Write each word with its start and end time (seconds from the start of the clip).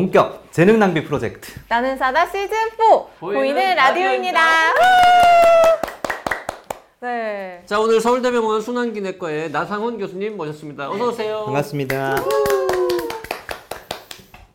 본격 0.00 0.46
재능 0.52 0.78
낭비 0.78 1.02
프로젝트. 1.04 1.58
나는 1.70 1.96
사다 1.96 2.26
시즌 2.26 2.48
4 2.50 2.76
보이는 3.18 3.40
보이는, 3.40 3.76
라디오입니다. 3.76 4.40
네. 7.00 7.62
자 7.64 7.80
오늘 7.80 7.98
서울대병원 8.02 8.60
순환기내과의 8.60 9.52
나상훈 9.52 9.96
교수님 9.96 10.36
모셨습니다. 10.36 10.90
어서 10.90 11.08
오세요. 11.08 11.44
반갑습니다. 11.46 12.16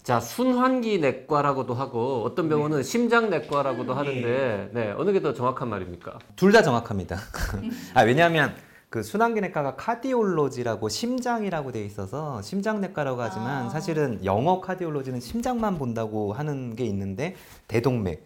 자 0.04 0.20
순환기 0.20 1.00
내과라고도 1.00 1.74
하고 1.74 2.22
어떤 2.24 2.48
병원은 2.48 2.84
심장 2.84 3.32
내과라고도 3.32 3.96
하는데 3.96 4.70
네 4.74 4.94
어느 4.96 5.12
게 5.12 5.22
더 5.22 5.34
정확한 5.34 5.70
말입니까? 5.70 6.20
둘 6.36 6.52
다 6.52 6.62
정확합니다. 6.62 7.18
아, 7.96 8.04
왜냐하면 8.04 8.54
그 8.92 9.04
순환기내과가 9.04 9.78
카디올로지라고 9.78 10.90
심장이라고 10.90 11.72
돼 11.72 11.84
있어서 11.86 12.42
심장내과라고 12.42 13.22
하지만 13.22 13.68
아. 13.68 13.70
사실은 13.70 14.20
영어 14.26 14.60
카디올로지는 14.60 15.22
심장만 15.22 15.78
본다고 15.78 16.34
하는 16.34 16.76
게 16.76 16.84
있는데 16.84 17.36
대동맥, 17.70 18.22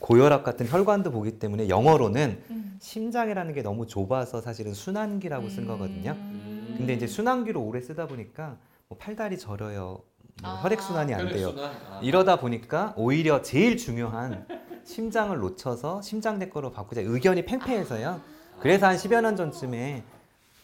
고혈압 0.00 0.42
같은 0.42 0.66
혈관도 0.66 1.12
보기 1.12 1.38
때문에 1.38 1.68
영어로는 1.68 2.42
음. 2.50 2.76
심장이라는 2.80 3.54
게 3.54 3.62
너무 3.62 3.86
좁아서 3.86 4.40
사실은 4.40 4.74
순환기라고 4.74 5.48
쓴 5.48 5.64
거거든요. 5.64 6.16
음. 6.18 6.74
근데 6.76 6.94
이제 6.94 7.06
순환기로 7.06 7.62
오래 7.62 7.80
쓰다 7.80 8.08
보니까 8.08 8.56
뭐 8.88 8.98
팔다리 8.98 9.38
저려요. 9.38 10.00
뭐 10.42 10.50
아. 10.50 10.60
혈액순환이 10.60 11.14
안 11.14 11.28
돼요. 11.28 11.54
이러다 12.02 12.40
보니까 12.40 12.94
오히려 12.96 13.42
제일 13.42 13.76
중요한 13.76 14.44
심장을 14.82 15.38
놓쳐서 15.38 16.02
심장내과로 16.02 16.72
바꾸자 16.72 17.00
의견이 17.02 17.44
팽팽해서요. 17.44 18.39
그래서 18.60 18.86
한 18.86 18.96
10여 18.96 19.20
년 19.22 19.36
전쯤에 19.36 20.02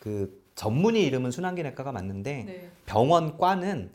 그 0.00 0.42
전문의 0.54 1.04
이름은 1.06 1.30
순환기내과가 1.30 1.92
맞는데 1.92 2.44
네. 2.46 2.70
병원과는 2.86 3.90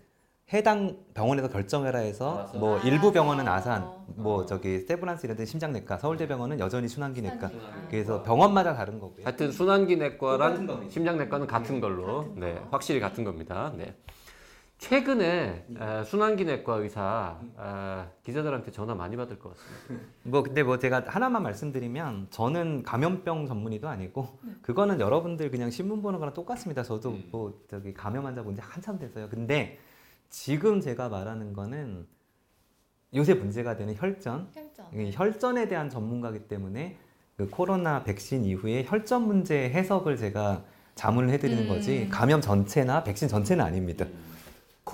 해당 0.54 0.98
병원에서 1.14 1.48
결정해라 1.48 2.00
해서 2.00 2.52
뭐 2.56 2.78
아. 2.78 2.82
일부 2.84 3.14
병원은 3.14 3.48
아산, 3.48 3.84
어. 3.84 4.06
뭐 4.08 4.46
저기 4.46 4.80
세브란스 4.82 5.26
이런 5.26 5.38
데 5.38 5.46
심장내과, 5.46 5.98
서울대병원은 5.98 6.60
여전히 6.60 6.90
순환기내과. 6.90 7.48
순환기내과. 7.48 7.88
그래서 7.90 8.22
병원마다 8.24 8.76
다른 8.76 9.00
거고요. 9.00 9.26
하여튼 9.26 9.52
순환기내과랑. 9.52 10.90
심장내과는 10.90 11.48
같은 11.48 11.80
걸로 11.80 12.34
네 12.36 12.60
확실히 12.70 13.00
같은 13.00 13.24
겁니다. 13.24 13.72
네. 13.78 13.96
최근에 14.82 15.68
에, 15.80 16.04
순환기내과 16.04 16.78
의사 16.78 17.40
에, 17.40 18.10
기자들한테 18.24 18.72
전화 18.72 18.96
많이 18.96 19.16
받을 19.16 19.38
것 19.38 19.56
같습니다. 19.56 20.08
뭐 20.24 20.42
근데 20.42 20.64
뭐 20.64 20.80
제가 20.80 21.04
하나만 21.06 21.44
말씀드리면 21.44 22.28
저는 22.32 22.82
감염병 22.82 23.46
전문의도 23.46 23.88
아니고 23.88 24.40
그거는 24.64 25.00
여러분들 25.00 25.52
그냥 25.52 25.70
신문 25.70 26.02
보는 26.02 26.18
거랑 26.18 26.34
똑같습니다. 26.34 26.82
저도 26.82 27.16
뭐 27.32 27.62
저기 27.70 27.94
감염 27.94 28.26
환자 28.26 28.42
본지 28.42 28.60
한참 28.60 28.98
됐어요. 28.98 29.30
근데 29.30 29.78
지금 30.32 30.82
제가 30.82 31.10
말하는 31.10 31.54
거는 31.54 32.08
요새 33.14 33.36
문제가 33.36 33.76
되는 33.76 33.94
혈전, 33.96 34.50
혈전. 34.52 34.86
이 34.96 35.12
혈전 35.14 35.60
에 35.60 35.68
대한 35.68 35.92
전문가기 35.92 36.48
때문에 36.48 36.98
그 37.38 37.50
코로나 37.52 38.04
백신 38.04 38.46
이후에 38.46 38.86
혈전 38.88 39.28
문제 39.28 39.70
해석을 39.70 40.18
제가 40.18 40.64
자문을 40.96 41.30
해드리는 41.30 41.64
음. 41.66 41.70
거지 41.70 42.10
감염 42.10 42.42
전체나 42.42 43.04
백신 43.04 43.28
전체는 43.28 43.64
아닙니다. 43.64 44.08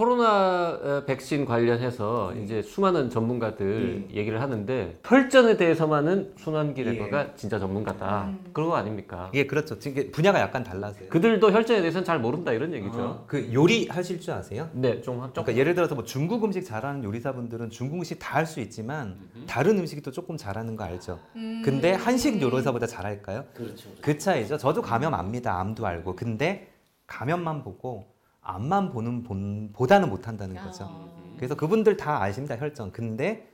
코로나 0.01 0.77
어, 0.79 1.03
백신 1.07 1.43
관련해서 1.45 2.31
이제 2.35 2.61
수많은 2.61 3.09
전문가들 3.09 4.09
얘기를 4.13 4.39
하는데 4.41 4.93
혈전에 5.03 5.57
대해서만은 5.57 6.33
순환기내과가 6.37 7.33
진짜 7.35 7.57
전문가다. 7.57 8.25
음. 8.25 8.39
그런 8.53 8.69
거 8.69 8.75
아닙니까? 8.75 9.31
이게 9.33 9.47
그렇죠. 9.47 9.79
지금 9.79 10.11
분야가 10.11 10.39
약간 10.39 10.63
달라서요. 10.63 11.09
그들도 11.09 11.51
혈전에 11.51 11.79
대해서는 11.81 12.05
잘 12.05 12.19
모른다 12.19 12.51
이런 12.51 12.73
얘기죠. 12.73 13.23
그 13.25 13.51
요리 13.51 13.87
하실 13.87 14.21
줄 14.21 14.35
아세요? 14.35 14.69
네, 14.73 15.01
좀 15.01 15.19
한- 15.19 15.31
그러니까 15.31 15.55
예를 15.57 15.73
들어서 15.73 15.95
뭐 15.95 16.03
중국 16.03 16.43
음식 16.43 16.61
잘하는 16.63 17.03
요리사분들은 17.03 17.71
중국 17.71 17.95
음식 17.97 18.19
다 18.19 18.37
할 18.37 18.45
수 18.45 18.59
있지만 18.59 19.17
다른 19.47 19.79
음식이 19.79 20.01
또 20.03 20.11
조금 20.11 20.37
잘하는 20.37 20.75
거 20.75 20.83
알죠. 20.83 21.17
음. 21.37 21.63
근데 21.65 21.93
한식 21.93 22.39
요리사보다 22.39 22.85
잘할까요? 22.85 23.45
그렇죠. 23.55 23.89
그 24.03 24.15
차이죠. 24.19 24.59
저도 24.59 24.83
감염 24.83 25.15
압니다. 25.15 25.59
암도 25.59 25.87
알고. 25.87 26.15
근데 26.15 26.67
감염만 27.07 27.63
보고 27.63 28.15
암만 28.51 28.91
보는 28.91 29.23
본, 29.23 29.69
보다는 29.73 30.09
못한다는 30.09 30.55
거죠. 30.55 30.85
아. 30.85 31.07
그래서 31.35 31.55
그분들 31.55 31.97
다 31.97 32.21
아십니다. 32.23 32.55
혈전. 32.57 32.91
근데 32.93 33.47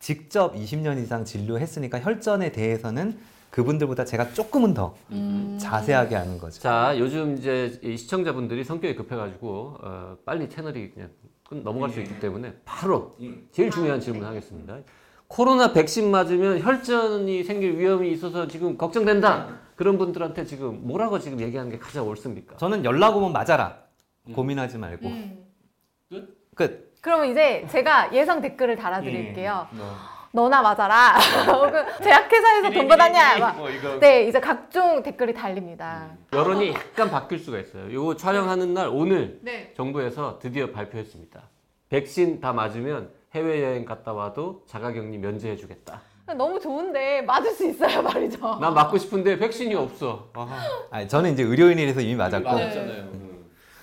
직접 0.00 0.54
20년 0.54 1.00
이상 1.02 1.24
진료했으니까 1.24 2.00
혈전에 2.00 2.50
대해서는 2.52 3.18
그분들보다 3.50 4.04
제가 4.04 4.32
조금은 4.32 4.74
더 4.74 4.96
음. 5.12 5.56
자세하게 5.60 6.16
아는 6.16 6.38
거죠. 6.38 6.60
자, 6.60 6.94
요즘 6.98 7.36
이제 7.36 7.78
이 7.82 7.96
시청자분들이 7.96 8.64
성격이 8.64 8.96
급해가지고 8.96 9.76
어, 9.80 10.16
빨리 10.24 10.48
채널이 10.48 10.90
그냥 10.90 11.10
끝- 11.48 11.62
넘어갈 11.62 11.90
수 11.90 12.00
있기 12.00 12.18
때문에 12.18 12.54
바로 12.64 13.14
제일 13.52 13.70
중요한 13.70 14.00
질문 14.00 14.24
하겠습니다. 14.24 14.78
코로나 15.28 15.72
백신 15.72 16.10
맞으면 16.10 16.60
혈전이 16.60 17.44
생길 17.44 17.78
위험이 17.78 18.10
있어서 18.12 18.48
지금 18.48 18.76
걱정된다. 18.76 19.60
그런 19.76 19.96
분들한테 19.98 20.44
지금 20.44 20.80
뭐라고 20.86 21.18
지금 21.18 21.40
얘기하는 21.40 21.70
게 21.70 21.78
가장 21.78 22.06
옳습니까? 22.08 22.56
저는 22.56 22.84
연락 22.84 23.16
오면 23.16 23.32
맞아라. 23.32 23.78
고민하지 24.32 24.78
말고. 24.78 25.06
음. 25.08 25.46
끝. 26.54 26.92
그러면 27.00 27.30
이제 27.30 27.66
제가 27.70 28.12
예상 28.14 28.40
댓글을 28.40 28.76
달아드릴게요. 28.76 29.66
뭐. 29.72 29.86
너나 30.34 30.62
맞아라. 30.62 31.18
혹은 31.52 31.84
제약회사에서 32.02 32.70
돈 32.70 32.88
받았냐. 32.88 33.38
막. 33.38 33.56
뭐 33.56 33.68
이거 33.68 33.98
네, 33.98 34.24
이제 34.28 34.40
각종 34.40 35.02
댓글이 35.02 35.34
달립니다. 35.34 36.10
여론이 36.32 36.70
약간 36.72 37.10
바뀔 37.10 37.38
수가 37.38 37.58
있어요. 37.58 37.90
이거 37.90 38.16
촬영하는 38.16 38.72
날 38.72 38.88
오늘 38.88 39.40
네. 39.42 39.72
정부에서 39.76 40.38
드디어 40.38 40.70
발표했습니다. 40.70 41.42
백신 41.90 42.40
다 42.40 42.52
맞으면 42.52 43.10
해외여행 43.34 43.84
갔다 43.84 44.12
와도 44.12 44.64
자가격리 44.68 45.18
면제해주겠다. 45.18 46.00
너무 46.36 46.58
좋은데 46.58 47.20
맞을 47.22 47.50
수 47.50 47.66
있어요, 47.68 48.00
말이죠. 48.00 48.58
난 48.60 48.72
맞고 48.72 48.96
싶은데 48.96 49.36
백신이 49.38 49.74
없어. 49.74 50.30
아니, 50.90 51.06
저는 51.08 51.32
이제 51.32 51.42
의료인이라서 51.42 52.00
이미 52.00 52.14
맞았고. 52.14 52.48
음. 52.48 52.54
아 52.54 53.31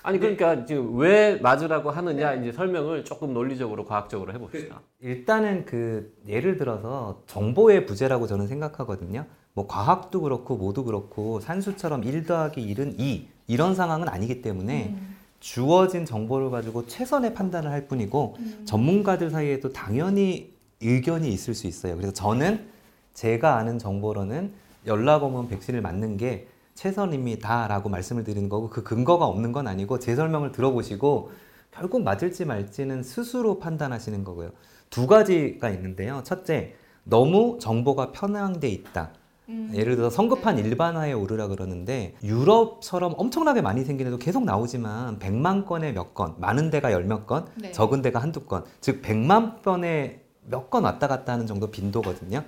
니 0.08 0.18
그러니까 0.18 0.64
지금 0.64 0.96
왜 0.98 1.36
맞으라고 1.36 1.90
하느냐 1.90 2.34
이제 2.34 2.52
설명을 2.52 3.04
조금 3.04 3.34
논리적으로 3.34 3.84
과학적으로 3.84 4.32
해봅시다. 4.32 4.80
일단은 5.00 5.66
그 5.66 6.14
예를 6.26 6.56
들어서 6.56 7.22
정보의 7.26 7.84
부재라고 7.86 8.26
저는 8.26 8.46
생각하거든요. 8.46 9.26
뭐 9.52 9.66
과학도 9.66 10.22
그렇고 10.22 10.56
뭐도 10.56 10.84
그렇고 10.84 11.40
산수처럼 11.40 12.04
1 12.04 12.24
더하기 12.24 12.74
1은 12.74 12.94
2 12.98 13.28
이런 13.48 13.74
상황은 13.74 14.08
아니기 14.08 14.40
때문에 14.42 14.94
음. 14.96 15.16
주어진 15.40 16.06
정보를 16.06 16.50
가지고 16.50 16.86
최선의 16.86 17.34
판단을 17.34 17.70
할 17.70 17.86
뿐이고 17.86 18.36
음. 18.38 18.62
전문가들 18.64 19.30
사이에도 19.30 19.72
당연히 19.72 20.52
의견이 20.80 21.30
있을 21.30 21.54
수 21.54 21.66
있어요. 21.66 21.96
그래서 21.96 22.12
저는 22.12 22.68
제가 23.12 23.56
아는 23.56 23.78
정보로는 23.78 24.52
연락 24.86 25.24
오면 25.24 25.48
백신을 25.48 25.82
맞는 25.82 26.16
게 26.16 26.46
최선입니다라고 26.80 27.90
말씀을 27.90 28.24
드리는 28.24 28.48
거고 28.48 28.70
그 28.70 28.82
근거가 28.82 29.26
없는 29.26 29.52
건 29.52 29.68
아니고 29.68 29.98
제 29.98 30.14
설명을 30.16 30.50
들어보시고 30.50 31.30
결국 31.70 32.02
맞을지 32.02 32.46
말지는 32.46 33.02
스스로 33.02 33.58
판단하시는 33.58 34.24
거고요. 34.24 34.50
두 34.88 35.06
가지가 35.06 35.68
있는데요. 35.70 36.22
첫째, 36.24 36.74
너무 37.04 37.58
정보가 37.60 38.12
편향돼 38.12 38.68
있다. 38.68 39.10
음. 39.50 39.70
예를 39.74 39.96
들어 39.96 40.08
성급한 40.08 40.58
일반화에 40.58 41.12
오르라 41.12 41.48
그러는데 41.48 42.14
유럽처럼 42.24 43.12
엄청나게 43.18 43.60
많이 43.60 43.84
생긴 43.84 44.06
애도 44.06 44.16
계속 44.16 44.44
나오지만 44.44 45.18
100만 45.18 45.66
건에 45.66 45.92
몇 45.92 46.14
건, 46.14 46.34
많은 46.38 46.70
데가 46.70 46.92
열 46.92 47.04
몇 47.04 47.26
건, 47.26 47.46
네. 47.56 47.72
적은 47.72 48.00
데가 48.00 48.20
한두 48.20 48.40
건, 48.46 48.64
즉 48.80 49.02
100만 49.02 49.62
건에 49.62 50.22
몇 50.48 50.70
건 50.70 50.84
왔다 50.84 51.08
갔다 51.08 51.34
하는 51.34 51.46
정도 51.46 51.70
빈도거든요. 51.70 52.42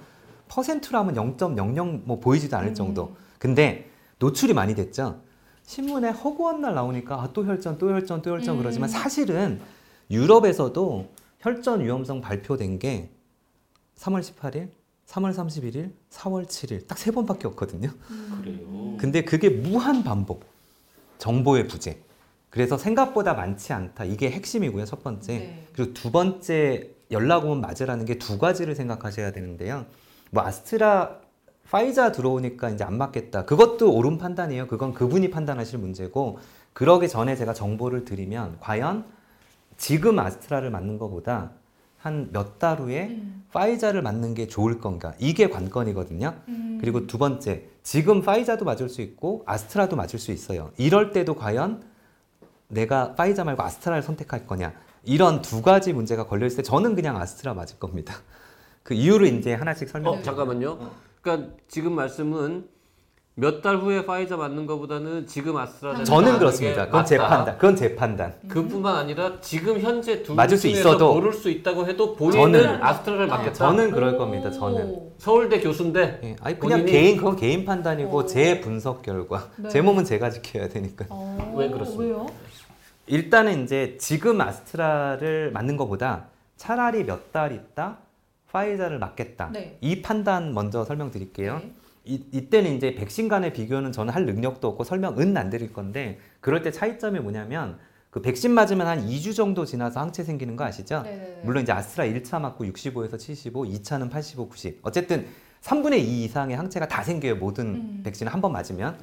퍼센트로 0.49 0.99
하면 1.01 1.15
0.00 1.15 2.01
뭐 2.05 2.19
보이지도 2.19 2.57
않을 2.57 2.71
음. 2.71 2.75
정도. 2.75 3.15
근데 3.39 3.92
노출이 4.23 4.55
많이 4.55 4.75
됐죠. 4.77 5.21
신문에 5.65 6.11
허구한 6.11 6.61
날 6.61 6.75
나오니까 6.77 7.17
아, 7.21 7.33
또 7.33 7.45
혈전, 7.45 7.79
또 7.79 7.91
혈전, 7.91 8.23
또 8.23 8.31
혈전 8.31 8.55
음. 8.55 8.59
그러지만 8.61 8.89
사실은 8.89 9.61
유럽에서도 10.13 11.09
혈전 11.41 11.81
위험성 11.85 12.21
발표된 12.21 12.79
게 12.79 13.11
3월 13.97 14.21
18일, 14.21 14.69
3월 15.09 15.35
31일, 15.35 15.91
4월 16.11 16.47
7일 16.47 16.87
딱 16.87 16.99
세 16.99 17.11
번밖에 17.11 17.49
없거든요. 17.49 17.91
그래요. 18.41 18.97
근데 18.99 19.25
그게 19.25 19.49
무한 19.51 20.05
반복. 20.05 20.45
정보의 21.19 21.67
부재. 21.67 21.99
그래서 22.49 22.79
생각보다 22.79 23.35
많지 23.35 23.73
않다. 23.73 24.05
이게 24.05 24.31
핵심이고요. 24.31 24.85
첫 24.85 25.03
번째. 25.03 25.39
네. 25.39 25.67
그리고 25.75 25.95
두 25.95 26.11
번째 26.13 26.91
연락 27.11 27.45
오면 27.45 27.61
맞으라는 27.61 28.05
게 28.05 28.19
두 28.19 28.39
가지를 28.39 28.75
생각하셔야 28.77 29.33
되는데요. 29.33 29.87
뭐 30.31 30.45
아스트라 30.45 31.21
파이자 31.71 32.13
들어오니까 32.13 32.71
이제 32.71 32.85
안 32.85 32.99
맞겠다. 32.99 33.45
그것도 33.45 33.93
옳은 33.95 34.19
판단이에요. 34.19 34.67
그건 34.67 34.93
그분이 34.93 35.31
판단하실 35.31 35.79
문제고 35.79 36.39
그러기 36.73 37.09
전에 37.09 37.35
제가 37.37 37.55
정보를 37.55 38.05
드리면 38.05 38.59
과연 38.61 39.05
지금 39.77 40.19
아스트라를 40.19 40.71
맞는 40.71 40.99
것보다 40.99 41.53
한 41.99 42.31
몇 42.33 42.59
달 42.59 42.81
후에 42.81 43.07
음. 43.11 43.45
파이자를 43.53 44.03
맞는 44.03 44.35
게 44.35 44.49
좋을 44.49 44.81
건가? 44.81 45.15
이게 45.19 45.49
관건이거든요. 45.49 46.35
음. 46.49 46.79
그리고 46.81 47.07
두 47.07 47.17
번째, 47.17 47.69
지금 47.83 48.23
파이자도 48.23 48.65
맞을 48.65 48.89
수 48.89 49.03
있고 49.03 49.45
아스트라도 49.47 49.95
맞을 49.97 50.19
수 50.19 50.33
있어요. 50.33 50.71
이럴 50.79 51.13
때도 51.13 51.37
과연 51.37 51.83
내가 52.69 53.15
파이자 53.15 53.45
말고 53.45 53.63
아스트라를 53.63 54.03
선택할 54.03 54.47
거냐? 54.47 54.73
이런 55.05 55.43
두 55.43 55.63
가지 55.63 55.93
문제가 55.93 56.27
걸려 56.27 56.47
있을 56.47 56.59
때 56.59 56.63
저는 56.63 56.95
그냥 56.97 57.17
아스트라 57.21 57.55
맞을 57.55 57.79
겁니다. 57.79 58.15
그 58.83 58.95
이유를 58.95 59.29
이제 59.29 59.55
하나씩 59.55 59.89
설명해 59.89 60.19
어, 60.19 60.23
잠깐만요. 60.23 60.91
그러니까 61.23 61.55
지금 61.69 61.93
말씀은 61.95 62.69
몇 63.35 63.63
달 63.63 63.79
후에 63.79 64.05
파이자 64.05 64.37
맞는 64.37 64.67
것보다는 64.67 65.27
지금 65.27 65.57
아스트라제네카 65.57 66.05
저는 66.05 66.39
그렇습니다. 66.39 66.83
게 66.85 66.87
그건 66.91 67.05
제. 67.07 67.17
판단. 67.17 67.55
그건 67.57 67.77
제 67.77 67.97
판단. 67.97 68.35
그뿐만 68.47 68.95
아니라 68.97 69.41
지금 69.41 69.81
현재 69.81 70.23
둘 70.23 70.35
맞을 70.35 70.59
수 70.59 70.69
있어도 70.69 71.15
고를 71.15 71.33
수 71.33 71.49
있다고 71.49 71.87
해도 71.87 72.15
본인은 72.15 72.53
저는- 72.53 72.83
아스트라를 72.83 73.27
맞겠다. 73.29 73.55
저는 73.55 73.91
그럴 73.93 74.19
겁니다. 74.19 74.51
저는. 74.51 74.85
오. 74.85 75.13
서울대 75.17 75.61
교수인데 75.61 76.21
예, 76.25 76.37
아니 76.43 76.59
그냥 76.59 76.81
본인이- 76.81 76.91
개인 76.93 77.17
그건 77.17 77.37
개인 77.37 77.65
판단이고 77.65 78.19
어. 78.19 78.27
제 78.27 78.61
분석 78.61 79.01
결과. 79.01 79.49
네. 79.57 79.71
제 79.71 79.81
몸은 79.81 80.05
제가 80.05 80.29
지켜야 80.29 80.69
되니까. 80.69 81.07
어, 81.09 81.55
왜 81.57 81.71
그렇습니까? 81.71 82.03
왜요? 82.05 82.27
일단은 83.07 83.65
이제 83.65 83.97
지금 83.99 84.43
아스트라를 84.43 85.53
맞는 85.53 85.79
것보다 85.79 86.27
차라리 86.59 87.05
몇 87.05 87.33
달 87.33 87.53
있다 87.53 87.97
파이자를 88.53 88.99
맞겠다. 88.99 89.51
네. 89.53 89.79
이 89.81 90.03
판단 90.03 90.53
먼저 90.53 90.85
설명드릴게요. 90.85 91.59
네. 91.59 91.73
이, 92.05 92.25
이때는 92.33 92.73
이제 92.77 92.95
백신 92.95 93.29
간의 93.29 93.53
비교는 93.53 93.93
저는 93.93 94.13
할 94.13 94.27
능력도 94.27 94.69
없고 94.69 94.85
설명은 94.85 95.37
안 95.37 95.51
드릴 95.51 95.73
건데 95.73 96.19
그럴 96.41 96.63
때 96.63 96.71
차이점이 96.71 97.21
뭐냐면 97.21 97.79
그 98.11 98.21
백신 98.21 98.53
맞으면 98.53 98.87
한 98.87 99.07
2주 99.07 99.35
정도 99.35 99.65
지나서 99.65 100.01
항체 100.01 100.23
생기는 100.23 100.55
거 100.55 100.65
아시죠? 100.65 101.03
네네네. 101.03 101.41
물론 101.45 101.63
이제 101.63 101.73
아스트라 101.73 102.05
1차 102.05 102.41
맞고 102.41 102.65
65에서 102.67 103.19
75, 103.19 103.63
2차는 103.63 104.11
85, 104.11 104.49
90. 104.51 104.81
어쨌든 104.83 105.27
3분의 105.63 105.99
2 106.01 106.25
이상의 106.25 106.57
항체가 106.57 106.89
다 106.89 107.03
생겨요. 107.03 107.37
모든 107.37 107.67
음. 107.67 108.01
백신을 108.05 108.33
한 108.33 108.41
번 108.43 108.53
맞으면. 108.53 108.99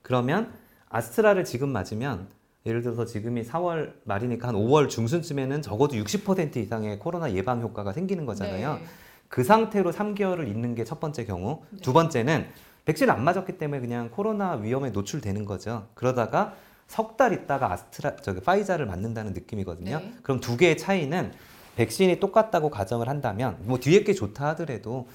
그러면 0.00 0.52
아스트라를 0.88 1.44
지금 1.44 1.70
맞으면 1.70 2.28
예를 2.66 2.80
들어서 2.82 3.04
지금이 3.04 3.42
4월 3.42 3.92
말이니까 4.04 4.48
한 4.48 4.54
5월 4.54 4.88
중순쯤에는 4.88 5.60
적어도 5.62 5.96
60% 5.96 6.56
이상의 6.56 6.98
코로나 6.98 7.30
예방 7.32 7.60
효과가 7.60 7.92
생기는 7.92 8.24
거잖아요. 8.24 8.74
네. 8.74 8.84
그 9.28 9.44
상태로 9.44 9.92
3개월을 9.92 10.48
있는 10.48 10.74
게 10.74 10.84
첫 10.84 10.98
번째 11.00 11.24
경우. 11.26 11.62
네. 11.70 11.80
두 11.82 11.92
번째는 11.92 12.46
백신 12.86 13.10
안 13.10 13.22
맞았기 13.22 13.58
때문에 13.58 13.80
그냥 13.80 14.10
코로나 14.10 14.52
위험에 14.54 14.90
노출되는 14.90 15.44
거죠. 15.44 15.88
그러다가 15.94 16.54
석 16.86 17.16
달 17.16 17.32
있다가 17.32 17.72
아스트라 17.72 18.16
저기 18.16 18.40
파이자를 18.40 18.86
맞는다는 18.86 19.32
느낌이거든요. 19.34 19.98
네. 19.98 20.14
그럼 20.22 20.40
두 20.40 20.56
개의 20.56 20.76
차이는 20.78 21.32
백신이 21.76 22.18
똑같다고 22.20 22.70
가정을 22.70 23.08
한다면 23.08 23.56
뭐 23.62 23.78
뒤에 23.78 24.04
게 24.04 24.14
좋다 24.14 24.48
하더라도 24.48 25.08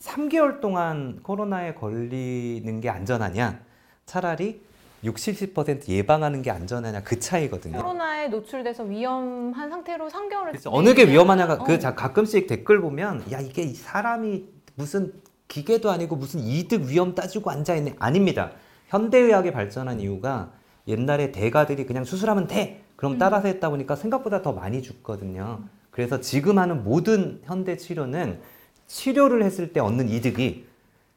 3개월 0.00 0.60
동안 0.60 1.20
코로나에 1.22 1.74
걸리는 1.74 2.80
게 2.80 2.88
안전하냐? 2.88 3.60
차라리 4.06 4.62
60, 5.04 5.54
70% 5.54 5.88
예방하는 5.88 6.42
게 6.42 6.50
안전하냐? 6.50 7.02
그 7.02 7.18
차이거든요. 7.20 7.78
코로나에 7.78 8.28
노출돼서 8.28 8.84
위험한 8.84 9.70
상태로 9.70 10.08
3개월을 10.08 10.46
그래서 10.50 10.70
어느 10.72 10.94
게 10.94 11.06
위험하냐가 11.06 11.54
어. 11.54 11.64
그 11.64 11.78
자- 11.78 11.94
가끔씩 11.94 12.46
댓글 12.46 12.80
보면 12.80 13.24
야 13.32 13.40
이게 13.40 13.66
사람이 13.68 14.44
무슨 14.74 15.12
기계도 15.48 15.90
아니고 15.90 16.16
무슨 16.16 16.40
이득 16.40 16.82
위험 16.88 17.14
따지고 17.14 17.50
앉아 17.50 17.76
있네 17.76 17.94
아닙니다. 17.98 18.52
현대의학이 18.88 19.52
발전한 19.52 20.00
이유가 20.00 20.52
옛날에 20.88 21.30
대가들이 21.32 21.86
그냥 21.86 22.04
수술하면 22.04 22.46
돼 22.46 22.82
그럼 22.96 23.12
음. 23.14 23.18
따라서 23.18 23.48
했다 23.48 23.68
보니까 23.70 23.96
생각보다 23.96 24.42
더 24.42 24.52
많이 24.52 24.82
죽거든요. 24.82 25.60
그래서 25.90 26.20
지금 26.20 26.58
하는 26.58 26.84
모든 26.84 27.40
현대 27.44 27.76
치료는 27.76 28.40
치료를 28.86 29.42
했을 29.42 29.72
때 29.72 29.80
얻는 29.80 30.08
이득이 30.08 30.66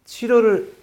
치료를 0.05 0.73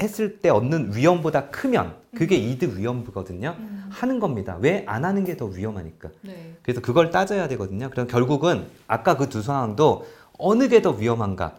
했을 0.00 0.38
때 0.40 0.50
얻는 0.50 0.94
위험보다 0.94 1.48
크면 1.48 1.94
그게 2.14 2.36
이득 2.36 2.76
위험부거든요. 2.76 3.56
음. 3.58 3.86
하는 3.90 4.20
겁니다. 4.20 4.56
왜 4.60 4.84
안 4.86 5.04
하는 5.04 5.24
게 5.24 5.36
더 5.36 5.46
위험하니까. 5.46 6.10
네. 6.22 6.54
그래서 6.62 6.80
그걸 6.80 7.10
따져야 7.10 7.48
되거든요. 7.48 7.88
그럼 7.90 8.06
결국은 8.06 8.66
아까 8.88 9.16
그 9.16 9.28
두 9.28 9.42
상황도 9.42 10.06
어느 10.38 10.68
게 10.68 10.82
더 10.82 10.90
위험한가, 10.90 11.54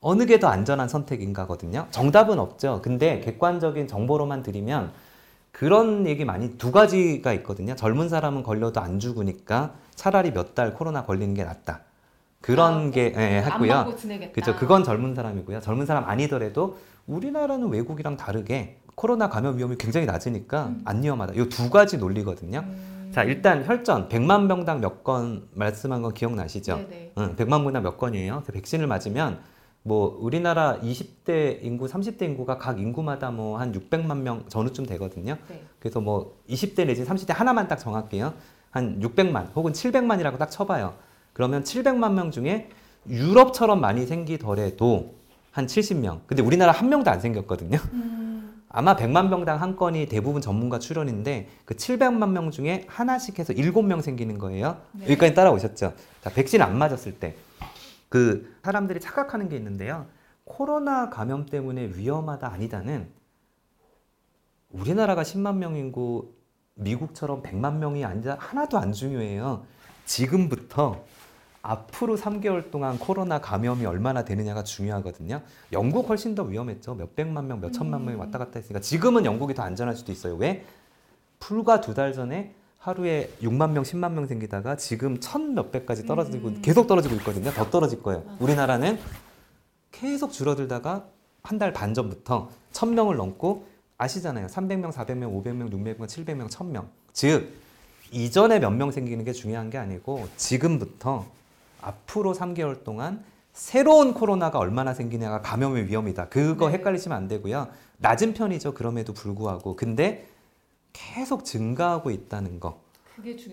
어느 0.00 0.24
게 0.24 0.38
더 0.38 0.48
안전한 0.48 0.88
선택인가거든요. 0.88 1.86
정답은 1.90 2.38
없죠. 2.38 2.80
근데 2.82 3.20
객관적인 3.20 3.88
정보로만 3.88 4.42
드리면 4.42 4.92
그런 5.52 6.06
얘기 6.06 6.24
많이 6.24 6.56
두 6.58 6.72
가지가 6.72 7.32
있거든요. 7.34 7.74
젊은 7.76 8.08
사람은 8.08 8.42
걸려도 8.42 8.80
안 8.80 8.98
죽으니까 9.00 9.72
차라리 9.94 10.32
몇 10.32 10.54
달 10.54 10.72
코로나 10.74 11.04
걸리는 11.04 11.34
게 11.34 11.44
낫다. 11.44 11.80
그런 12.40 12.88
아, 12.88 12.90
게 12.90 13.12
예. 13.16 13.42
맞고 13.66 13.96
지내겠다. 13.96 14.32
그렇죠. 14.32 14.56
그건 14.56 14.84
젊은 14.84 15.14
사람이고요. 15.14 15.60
젊은 15.60 15.84
사람 15.86 16.04
아니더라도 16.04 16.78
우리나라는 17.06 17.68
외국이랑 17.68 18.16
다르게 18.16 18.78
코로나 18.94 19.28
감염 19.28 19.56
위험이 19.58 19.76
굉장히 19.76 20.06
낮으니까 20.06 20.66
음. 20.66 20.82
안 20.84 21.02
위험하다. 21.02 21.34
이 21.34 21.48
두 21.48 21.70
가지 21.70 21.98
논리거든요. 21.98 22.60
음. 22.66 23.10
자, 23.14 23.22
일단 23.24 23.64
혈전 23.66 24.08
100만 24.08 24.46
명당 24.46 24.80
몇 24.80 25.04
건 25.04 25.48
말씀한 25.54 26.02
건 26.02 26.12
기억나시죠? 26.14 26.76
네네. 26.76 27.12
응, 27.18 27.36
100만 27.36 27.62
명당 27.62 27.82
몇 27.82 27.96
건이에요. 27.98 28.42
그래서 28.44 28.52
백신을 28.52 28.86
맞으면 28.86 29.38
뭐 29.82 30.18
우리나라 30.20 30.78
20대 30.80 31.58
인구, 31.62 31.86
30대 31.86 32.22
인구가 32.22 32.58
각 32.58 32.80
인구마다 32.80 33.30
뭐 33.30 33.58
한 33.58 33.72
600만 33.72 34.18
명 34.22 34.44
전후쯤 34.48 34.86
되거든요. 34.86 35.36
네. 35.48 35.62
그래서 35.78 36.00
뭐 36.00 36.38
20대 36.48 36.86
내지 36.86 37.04
30대 37.04 37.32
하나만 37.32 37.68
딱 37.68 37.76
정할게요. 37.76 38.34
한 38.70 38.98
600만 39.00 39.54
혹은 39.54 39.72
700만이라고 39.72 40.38
딱 40.38 40.50
쳐봐요. 40.50 40.94
그러면 41.32 41.62
700만 41.62 42.12
명 42.14 42.30
중에 42.32 42.68
유럽처럼 43.08 43.80
많이 43.80 44.04
생기더라도 44.06 45.14
한 45.56 45.66
70명. 45.66 46.20
근데 46.26 46.42
우리나라 46.42 46.72
한 46.72 46.88
명도 46.88 47.10
안 47.10 47.20
생겼거든요. 47.20 47.78
음. 47.92 48.62
아마 48.68 48.94
100만 48.94 49.28
명당 49.28 49.62
한 49.62 49.76
건이 49.76 50.06
대부분 50.06 50.42
전문가 50.42 50.78
출연인데 50.78 51.48
그 51.64 51.74
700만 51.74 52.30
명 52.30 52.50
중에 52.50 52.84
하나씩 52.88 53.38
해서 53.38 53.54
7명 53.54 54.02
생기는 54.02 54.38
거예요. 54.38 54.76
네. 54.92 55.04
여기까지 55.06 55.34
따라오셨죠? 55.34 55.94
자, 56.20 56.30
백신 56.30 56.60
안 56.62 56.76
맞았을 56.76 57.18
때 57.18 57.36
그 58.08 58.54
사람들이 58.62 59.00
착각하는 59.00 59.48
게 59.48 59.56
있는데요. 59.56 60.06
코로나 60.44 61.10
감염 61.10 61.46
때문에 61.46 61.88
위험하다 61.96 62.48
아니다는 62.48 63.08
우리나라가 64.70 65.22
10만 65.22 65.56
명 65.56 65.76
인구 65.76 66.32
미국처럼 66.74 67.42
100만 67.42 67.76
명이 67.76 68.04
아니라 68.04 68.36
하나도 68.38 68.78
안 68.78 68.92
중요해요. 68.92 69.64
지금부터 70.04 71.04
앞으로 71.70 72.16
3개월 72.16 72.70
동안 72.70 72.98
코로나 72.98 73.40
감염이 73.40 73.84
얼마나 73.86 74.24
되느냐가 74.24 74.62
중요하거든요. 74.62 75.42
영국 75.72 76.08
훨씬 76.08 76.34
더 76.34 76.42
위험했죠. 76.44 76.94
몇 76.94 77.14
백만 77.16 77.46
명, 77.48 77.60
몇 77.60 77.72
천만 77.72 78.04
명이 78.04 78.16
왔다 78.18 78.38
갔다 78.38 78.52
했으니까 78.58 78.80
지금은 78.80 79.24
영국이 79.24 79.54
더 79.54 79.62
안전할 79.62 79.96
수도 79.96 80.12
있어요. 80.12 80.34
왜? 80.36 80.64
불과 81.38 81.80
두 81.80 81.94
달 81.94 82.12
전에 82.12 82.54
하루에 82.78 83.30
6만 83.42 83.70
명, 83.72 83.82
10만 83.82 84.12
명 84.12 84.26
생기다가 84.26 84.76
지금 84.76 85.18
천 85.18 85.54
몇백까지 85.54 86.06
떨어지고 86.06 86.48
음. 86.48 86.62
계속 86.62 86.86
떨어지고 86.86 87.16
있거든요. 87.16 87.50
더 87.50 87.68
떨어질 87.68 88.00
거예요. 88.02 88.22
우리나라는 88.38 88.98
계속 89.90 90.32
줄어들다가 90.32 91.06
한 91.42 91.58
달 91.58 91.72
반 91.72 91.94
전부터 91.94 92.50
천 92.72 92.94
명을 92.94 93.16
넘고 93.16 93.66
아시잖아요. 93.98 94.46
300명, 94.48 94.92
400명, 94.92 95.32
500명, 95.42 95.70
600명, 95.72 96.06
700명, 96.06 96.48
1000명. 96.48 96.84
즉 97.12 97.48
이전에 98.12 98.58
몇 98.60 98.70
명 98.72 98.90
생기는 98.92 99.24
게 99.24 99.32
중요한 99.32 99.70
게 99.70 99.78
아니고 99.78 100.28
지금부터 100.36 101.24
앞으로 101.86 102.34
3개월 102.34 102.82
동안 102.84 103.24
새로운 103.52 104.12
코로나가 104.12 104.58
얼마나 104.58 104.92
생기냐가 104.92 105.40
감염의 105.40 105.86
위험이다. 105.86 106.28
그거 106.28 106.68
네. 106.68 106.74
헷갈리시면 106.74 107.16
안 107.16 107.28
되고요. 107.28 107.68
낮은 107.98 108.34
편이죠. 108.34 108.74
그럼에도 108.74 109.14
불구하고. 109.14 109.76
근데 109.76 110.26
계속 110.92 111.44
증가하고 111.44 112.10
있다는 112.10 112.60
거. 112.60 112.80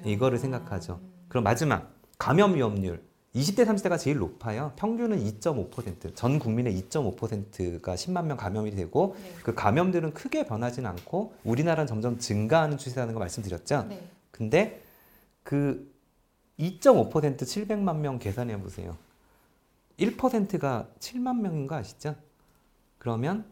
이거를 0.04 0.40
생각하죠. 0.40 1.00
그럼 1.30 1.46
마지막 1.46 1.94
감염 2.18 2.56
위험률 2.56 3.02
20대 3.34 3.66
30대가 3.66 3.98
제일 3.98 4.18
높아요. 4.18 4.74
평균은 4.76 5.24
2.5%. 5.24 6.16
전 6.16 6.38
국민의 6.38 6.80
2.5%가 6.84 7.96
10만 7.96 8.26
명 8.26 8.38
감염이 8.38 8.72
되고 8.72 9.16
네. 9.18 9.32
그 9.44 9.56
감염들은 9.56 10.14
크게 10.14 10.46
변하지는 10.46 10.90
않고 10.90 11.34
우리나라는 11.44 11.88
점점 11.88 12.20
증가하는 12.20 12.78
추세라는 12.78 13.14
거 13.14 13.20
말씀드렸죠. 13.20 13.86
네. 13.90 14.04
근데 14.32 14.82
그 15.44 15.93
2.5% 16.60 17.38
700만 17.38 17.98
명 17.98 18.20
계산해 18.20 18.60
보세요. 18.62 18.98
1%가 20.00 20.88
7만 21.00 21.40
명인 21.40 21.68
거 21.68 21.76
아시죠? 21.76 22.16
그러면 22.98 23.46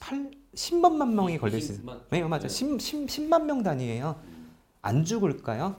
8, 0.00 0.30
10만만 0.54 1.12
명이 1.14 1.38
걸릴 1.38 1.60
수 1.60 1.72
있어요. 1.72 2.00
네, 2.10 2.22
맞아. 2.22 2.48
10, 2.48 2.80
10, 2.80 3.08
10 3.08 3.28
만 3.28 3.46
명 3.46 3.62
단위예요. 3.62 4.16
안 4.82 5.04
죽을까요? 5.04 5.76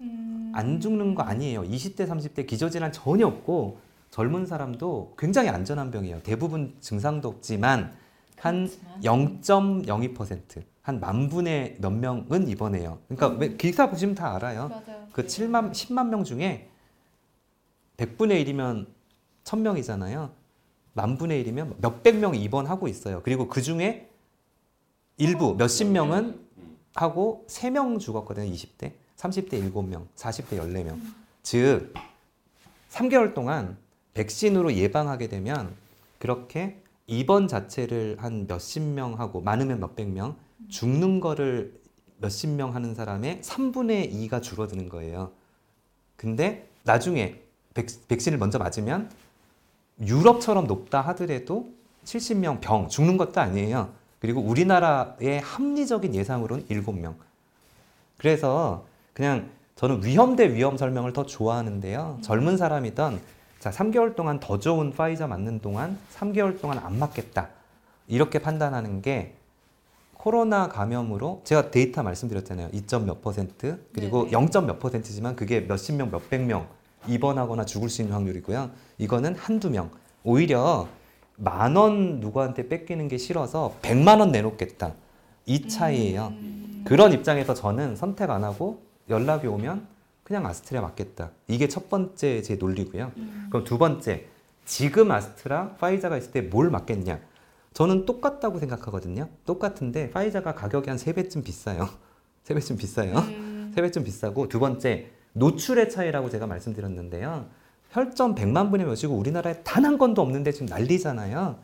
음. 0.00 0.50
안 0.54 0.80
죽는 0.80 1.14
거 1.14 1.22
아니에요. 1.22 1.62
20대, 1.62 2.06
30대 2.06 2.46
기저질환 2.46 2.92
전혀 2.92 3.26
없고 3.26 3.78
젊은 4.10 4.46
사람도 4.46 5.14
굉장히 5.18 5.48
안전한 5.48 5.90
병이에요. 5.90 6.22
대부분 6.22 6.74
증상도 6.80 7.28
없지만 7.28 7.94
한 8.38 8.68
0.02% 9.02 10.62
한 10.84 11.00
만 11.00 11.30
분의 11.30 11.78
몇 11.80 11.90
명은 11.90 12.46
입원해요. 12.46 12.98
그러니까 13.08 13.38
왜 13.40 13.56
기사 13.56 13.88
보시면 13.88 14.14
다 14.14 14.34
알아요. 14.34 14.68
맞아요. 14.68 15.08
그 15.12 15.24
7만 15.24 15.72
10만 15.72 16.08
명 16.08 16.24
중에 16.24 16.68
100분의 17.96 18.44
1이면 18.44 18.86
1000명이잖아요. 19.44 20.30
만 20.92 21.16
분의 21.16 21.42
1이면 21.42 21.80
몇백 21.80 22.16
명이 22.18 22.38
입원하고 22.42 22.86
있어요. 22.86 23.22
그리고 23.24 23.48
그 23.48 23.62
중에 23.62 24.10
일부 25.16 25.54
몇십 25.54 25.88
명은 25.88 26.38
하고 26.94 27.46
3명 27.48 27.98
죽었거든요. 27.98 28.52
20대. 28.52 28.92
30대 29.16 29.72
7명, 29.72 30.06
40대 30.16 30.58
14명. 30.58 31.00
즉 31.42 31.94
3개월 32.90 33.32
동안 33.32 33.78
백신으로 34.12 34.74
예방하게 34.74 35.28
되면 35.28 35.74
그렇게 36.18 36.82
입원 37.06 37.48
자체를 37.48 38.18
한 38.20 38.46
몇십 38.46 38.82
명 38.82 39.18
하고 39.18 39.40
많으면 39.40 39.80
몇백 39.80 40.08
명 40.10 40.36
죽는 40.68 41.20
거를 41.20 41.80
몇십 42.18 42.50
명 42.50 42.74
하는 42.74 42.94
사람의 42.94 43.40
3분의 43.42 44.12
2가 44.12 44.42
줄어드는 44.42 44.88
거예요. 44.88 45.32
근데 46.16 46.68
나중에 46.84 47.40
백, 47.74 47.88
백신을 48.08 48.38
먼저 48.38 48.58
맞으면 48.58 49.10
유럽처럼 50.00 50.66
높다 50.66 51.00
하더라도 51.00 51.70
70명 52.04 52.60
병 52.60 52.88
죽는 52.88 53.16
것도 53.16 53.40
아니에요. 53.40 53.92
그리고 54.20 54.40
우리나라의 54.40 55.40
합리적인 55.40 56.14
예상으로는 56.14 56.66
7명. 56.66 57.14
그래서 58.16 58.86
그냥 59.12 59.50
저는 59.76 60.04
위험 60.04 60.36
대 60.36 60.54
위험 60.54 60.76
설명을 60.76 61.12
더 61.12 61.26
좋아하는데요. 61.26 62.20
젊은 62.22 62.56
사람이던 62.56 63.20
자, 63.58 63.70
3개월 63.70 64.14
동안 64.14 64.40
더 64.40 64.58
좋은 64.58 64.92
파이자 64.92 65.26
맞는 65.26 65.60
동안 65.60 65.98
3개월 66.14 66.60
동안 66.60 66.78
안 66.78 66.98
맞겠다. 66.98 67.48
이렇게 68.06 68.38
판단하는 68.38 69.02
게 69.02 69.34
코로나 70.28 70.68
감염으로 70.68 71.42
제가 71.44 71.70
데이터 71.70 72.02
말씀드렸잖아요. 72.02 72.70
2점 72.70 73.04
몇 73.04 73.20
퍼센트 73.20 73.78
그리고 73.92 74.24
네네. 74.24 74.46
0점 74.46 74.64
몇 74.64 74.78
퍼센트지만 74.78 75.36
그게 75.36 75.60
몇십 75.60 75.96
명, 75.96 76.10
몇백 76.10 76.40
명 76.46 76.66
입원하거나 77.06 77.66
죽을 77.66 77.90
수 77.90 78.00
있는 78.00 78.14
확률이고요. 78.14 78.70
이거는 78.96 79.34
한두 79.34 79.68
명. 79.68 79.90
오히려 80.22 80.88
만 81.36 81.76
원 81.76 82.20
누구한테 82.20 82.68
뺏기는 82.68 83.06
게 83.06 83.18
싫어서 83.18 83.74
100만 83.82 84.20
원 84.20 84.32
내놓겠다. 84.32 84.94
이 85.44 85.68
차이예요. 85.68 86.32
그런 86.86 87.12
입장에서 87.12 87.52
저는 87.52 87.94
선택 87.94 88.30
안 88.30 88.44
하고 88.44 88.80
연락이 89.10 89.46
오면 89.46 89.86
그냥 90.22 90.46
아스트라 90.46 90.80
맞겠다. 90.80 91.32
이게 91.48 91.68
첫 91.68 91.90
번째 91.90 92.40
제 92.40 92.54
논리고요. 92.54 93.12
그럼 93.50 93.64
두 93.64 93.76
번째, 93.76 94.24
지금 94.64 95.10
아스트라, 95.10 95.74
파이자가 95.78 96.16
있을 96.16 96.30
때 96.30 96.40
뭘 96.40 96.70
맞겠냐? 96.70 97.20
저는 97.74 98.06
똑같다고 98.06 98.58
생각하거든요. 98.60 99.28
똑같은데 99.44 100.10
파이자가 100.10 100.54
가격이 100.54 100.88
한 100.88 100.96
세배쯤 100.98 101.42
비싸요. 101.42 101.88
세배쯤 102.44 102.76
비싸요. 102.76 103.22
세배쯤 103.74 104.04
비싸고 104.04 104.48
두 104.48 104.60
번째, 104.60 105.10
노출의 105.32 105.90
차이라고 105.90 106.30
제가 106.30 106.46
말씀드렸는데요. 106.46 107.46
혈전 107.90 108.34
100만 108.34 108.70
분의 108.70 108.86
몇이고 108.86 109.14
우리나라에 109.14 109.62
단 109.62 109.84
한 109.84 109.98
건도 109.98 110.22
없는데 110.22 110.52
지금 110.52 110.66
난리잖아요. 110.66 111.56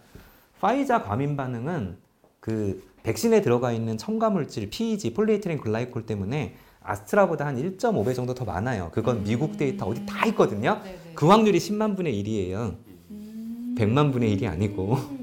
파이자 0.60 1.02
과민 1.02 1.36
반응은 1.36 1.96
그 2.40 2.82
백신에 3.02 3.40
들어가 3.40 3.72
있는 3.72 3.96
첨가 3.96 4.30
물질 4.30 4.68
PEG, 4.68 5.14
polyethylene 5.14 5.58
glycol 5.58 6.06
때문에 6.06 6.56
아스트라보다 6.82 7.46
한 7.46 7.56
1.5배 7.56 8.14
정도 8.14 8.34
더 8.34 8.44
많아요. 8.44 8.90
그건 8.92 9.22
미국 9.22 9.56
데이터 9.56 9.86
어디 9.86 10.04
다 10.06 10.26
있거든요. 10.26 10.80
네네. 10.82 11.12
그 11.14 11.26
확률이 11.26 11.58
10만 11.58 11.96
분의 11.96 12.12
1이에요. 12.22 12.76
100만 13.78 14.12
분의 14.12 14.36
1이 14.36 14.46
아니고. 14.48 15.19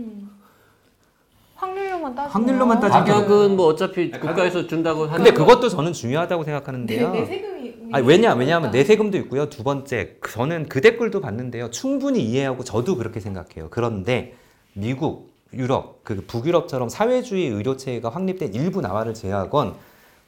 음. 2.08 2.16
확률로만 2.16 2.16
따지면 2.16 2.32
확률로만 2.32 2.80
따지면 2.80 3.06
가격은 3.06 3.56
뭐 3.56 3.68
어차피 3.68 4.12
국가에서 4.12 4.68
준다고 4.68 5.06
하는 5.06 5.18
근데 5.18 5.32
그것도 5.32 5.70
저는 5.70 5.94
중요하다고 5.94 6.44
생각하는데요. 6.44 7.12
네, 7.12 7.20
내 7.20 7.26
세금이 7.26 7.90
아니 7.92 8.08
왜냐 8.08 8.34
왜냐하면 8.34 8.72
내 8.72 8.84
세금도 8.84 9.18
있고요. 9.20 9.50
두 9.50 9.64
번째 9.64 10.18
저는 10.30 10.68
그 10.70 10.82
댓글도 10.82 11.22
봤는데요. 11.22 11.72
충분히 11.72 12.22
이해하고 12.24 12.64
저도 12.64 12.98
그렇게 12.98 13.20
생각해요. 13.20 13.68
그런데 13.70 14.36
미국, 14.74 15.34
유럽, 15.54 16.04
그 16.04 16.24
북유럽처럼 16.28 16.90
사회주의 16.90 17.48
의료 17.48 17.78
체계가 17.78 18.10
확립된 18.10 18.54
일부 18.54 18.82
나라를 18.82 19.14
제외하건 19.14 19.76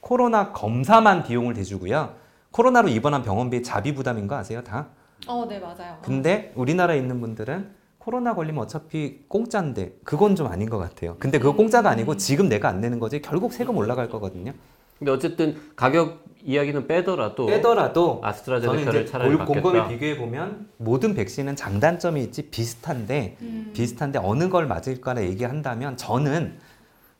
코로나 0.00 0.52
검사만 0.52 1.24
비용을 1.24 1.54
대주고요. 1.54 2.14
코로나로 2.50 2.88
입원한 2.88 3.22
병원비 3.22 3.62
자비 3.62 3.94
부담인 3.94 4.26
거 4.26 4.34
아세요 4.34 4.62
다? 4.64 4.88
어, 5.28 5.46
네 5.48 5.58
맞아요. 5.58 5.98
근데 6.02 6.52
우리나라에 6.56 6.96
있는 6.98 7.20
분들은 7.20 7.79
코로나 8.00 8.34
걸리면 8.34 8.62
어차피 8.64 9.20
공짜인데 9.28 9.92
그건 10.04 10.34
좀 10.34 10.46
아닌 10.46 10.70
것 10.70 10.78
같아요. 10.78 11.16
근데 11.18 11.38
그거 11.38 11.54
공짜가 11.54 11.90
아니고 11.90 12.16
지금 12.16 12.48
내가 12.48 12.68
안 12.68 12.80
내는 12.80 12.98
거지 12.98 13.20
결국 13.20 13.52
세금 13.52 13.76
올라갈 13.76 14.08
거거든요. 14.08 14.52
근데 14.98 15.12
어쨌든 15.12 15.56
가격 15.76 16.24
이야기는 16.42 16.86
빼더라도 16.86 17.44
빼더라도 17.46 18.20
아스트라제네카를 18.22 19.06
차라리 19.06 19.30
올 19.34 19.44
곰곰이. 19.44 19.88
비교해 19.88 20.16
보면 20.16 20.68
모든 20.78 21.14
백신은 21.14 21.56
장단점이 21.56 22.22
있지 22.24 22.48
비슷한데 22.48 23.36
음. 23.42 23.70
비슷한데 23.74 24.18
어느 24.22 24.48
걸 24.48 24.66
맞을까를 24.66 25.24
얘기한다면 25.24 25.98
저는 25.98 26.58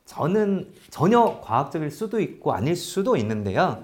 저는 0.06 0.68
전혀 0.88 1.40
과학적일 1.42 1.90
수도 1.90 2.20
있고 2.20 2.54
아닐 2.54 2.74
수도 2.74 3.16
있는데요. 3.16 3.82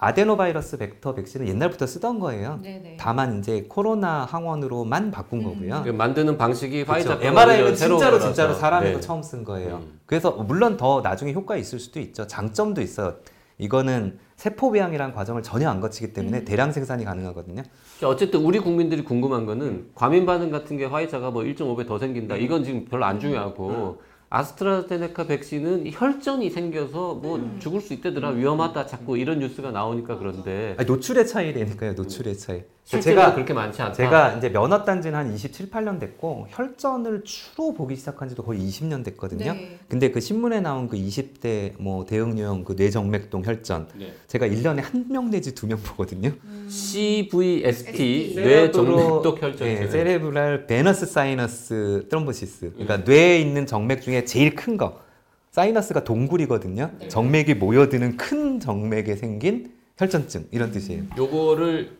아데노바이러스 0.00 0.78
벡터 0.78 1.14
백신은 1.14 1.46
옛날부터 1.46 1.86
쓰던 1.86 2.20
거예요. 2.20 2.58
네네. 2.62 2.96
다만 2.98 3.38
이제 3.38 3.66
코로나 3.68 4.24
항원으로만 4.24 5.10
바꾼 5.10 5.40
음. 5.40 5.44
거고요. 5.44 5.82
그 5.84 5.90
만드는 5.90 6.38
방식이 6.38 6.84
그렇죠. 6.84 7.18
MRI는 7.20 7.76
진짜로 7.76 7.98
거라서. 7.98 8.26
진짜로 8.26 8.54
사람에서 8.54 8.94
네. 8.94 9.00
처음 9.00 9.22
쓴 9.22 9.44
거예요. 9.44 9.76
음. 9.76 10.00
그래서 10.06 10.30
물론 10.30 10.78
더 10.78 11.02
나중에 11.02 11.34
효과 11.34 11.56
있을 11.56 11.78
수도 11.78 12.00
있죠. 12.00 12.26
장점도 12.26 12.80
있어요. 12.80 13.16
이거는 13.58 14.18
세포 14.36 14.70
배양이라는 14.70 15.14
과정을 15.14 15.42
전혀 15.42 15.68
안 15.68 15.80
거치기 15.80 16.14
때문에 16.14 16.38
음. 16.38 16.44
대량 16.46 16.72
생산이 16.72 17.04
가능하거든요. 17.04 17.62
어쨌든 18.02 18.40
우리 18.40 18.58
국민들이 18.58 19.04
궁금한 19.04 19.44
거는 19.44 19.90
과민 19.94 20.24
반응 20.24 20.50
같은 20.50 20.78
게 20.78 20.86
화이자가 20.86 21.30
뭐 21.30 21.42
1.5배 21.42 21.86
더 21.86 21.98
생긴다. 21.98 22.36
음. 22.36 22.40
이건 22.40 22.64
지금 22.64 22.86
별로 22.86 23.04
안 23.04 23.20
중요하고 23.20 24.00
아스트라제네카 24.30 25.26
백신은 25.26 25.90
혈전이 25.90 26.50
생겨서 26.50 27.14
뭐 27.14 27.36
음. 27.36 27.58
죽을 27.60 27.80
수 27.80 27.92
있다더라 27.92 28.30
위험하다 28.30 28.86
자꾸 28.86 29.18
이런 29.18 29.40
뉴스가 29.40 29.72
나오니까 29.72 30.18
그런데 30.18 30.76
아니, 30.78 30.86
노출의 30.86 31.26
차이라니까요. 31.26 31.94
노출의 31.94 32.38
차이. 32.38 32.62
실제로 32.84 33.20
제가 33.20 33.34
그렇게 33.34 33.52
많지 33.54 33.80
않다. 33.82 33.92
제가 33.94 34.32
이제 34.34 34.48
면허 34.50 34.82
딴지는 34.84 35.16
한 35.16 35.32
27, 35.32 35.70
8년 35.70 36.00
됐고 36.00 36.46
혈전을 36.50 37.22
주로 37.24 37.72
보기 37.72 37.94
시작한 37.94 38.28
지도 38.28 38.42
거의 38.42 38.60
20년 38.60 39.04
됐거든요. 39.04 39.52
네. 39.52 39.78
근데 39.88 40.10
그 40.10 40.18
신문에 40.18 40.60
나온 40.60 40.88
그 40.88 40.96
20대 40.96 41.74
뭐 41.78 42.04
대응유형 42.04 42.64
그 42.64 42.72
뇌정맥동 42.72 43.44
혈전 43.44 43.88
네. 43.96 44.12
제가 44.26 44.48
1년에 44.48 44.82
한 44.82 45.06
명 45.08 45.30
내지 45.30 45.54
두 45.54 45.66
명 45.68 45.78
보거든요. 45.78 46.32
CVST 46.68 48.34
cerebro- 48.36 48.42
뇌정맥동 48.44 49.42
혈전. 49.42 49.68
네, 49.68 49.86
cerebral 49.88 50.66
venous 50.66 51.06
sinus 51.06 52.06
thrombosis. 52.08 52.72
그러니까 52.72 52.98
뇌에 52.98 53.40
있는 53.40 53.66
정맥 53.66 54.02
중에 54.02 54.24
제일 54.24 54.54
큰 54.56 54.76
거. 54.76 54.98
sinus가 55.52 56.04
동굴이거든요. 56.04 56.90
네. 57.00 57.08
정맥이 57.08 57.54
모여드는 57.54 58.16
큰 58.16 58.60
정맥에 58.60 59.16
생긴 59.16 59.72
혈전증 59.98 60.46
이런 60.52 60.70
뜻이에요. 60.70 61.02
요거를 61.18 61.99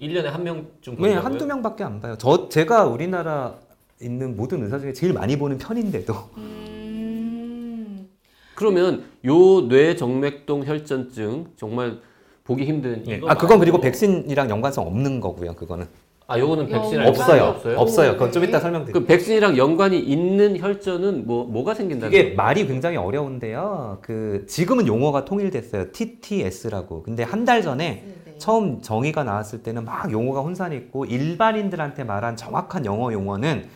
1년에 0.00 0.24
한 0.24 0.42
명쯤 0.42 0.96
왜 0.98 1.14
한두 1.14 1.46
명밖에 1.46 1.84
안 1.84 2.00
봐요. 2.00 2.16
저 2.18 2.48
제가 2.48 2.84
우리나라 2.86 3.54
있는 4.00 4.36
모든 4.36 4.62
의사 4.62 4.78
중에 4.78 4.92
제일 4.92 5.12
많이 5.12 5.38
보는 5.38 5.58
편인데도 5.58 6.14
음. 6.36 8.08
그러면 8.54 9.04
요 9.24 9.62
뇌정맥동 9.62 10.64
혈전증 10.64 11.52
정말 11.56 12.00
보기 12.44 12.64
힘든 12.64 13.06
이거 13.06 13.28
아 13.28 13.34
그건 13.34 13.58
그리고 13.58 13.80
백신이랑 13.80 14.50
연관성 14.50 14.86
없는 14.86 15.20
거고요. 15.20 15.54
그거는 15.54 15.86
아 16.26 16.38
요거는 16.38 16.66
백신 16.68 16.94
연관이 16.94 17.08
없어요. 17.08 17.42
없어요? 17.44 17.78
없어요. 17.78 18.12
그건 18.14 18.32
좀 18.32 18.42
네. 18.42 18.48
이따 18.48 18.58
설명드릴게요. 18.58 19.02
그 19.02 19.06
백신이랑 19.06 19.58
연관이 19.58 19.98
있는 19.98 20.58
혈전은 20.58 21.26
뭐 21.26 21.44
뭐가 21.44 21.74
생긴다는 21.74 22.12
이게 22.12 22.22
거예요? 22.24 22.36
말이 22.36 22.66
굉장히 22.66 22.96
어려운데요. 22.96 23.98
그 24.00 24.46
지금은 24.48 24.86
용어가 24.86 25.24
통일됐어요. 25.26 25.92
TTS라고. 25.92 27.02
근데 27.02 27.22
한 27.22 27.44
달 27.44 27.60
전에 27.60 28.04
네네. 28.24 28.38
처음 28.38 28.80
정의가 28.80 29.22
나왔을 29.22 29.62
때는 29.62 29.84
막 29.84 30.10
용어가 30.10 30.40
혼선이 30.40 30.74
있고 30.76 31.04
일반인들한테 31.04 32.04
말한 32.04 32.36
정확한 32.36 32.86
영어 32.86 33.12
용어는 33.12 33.66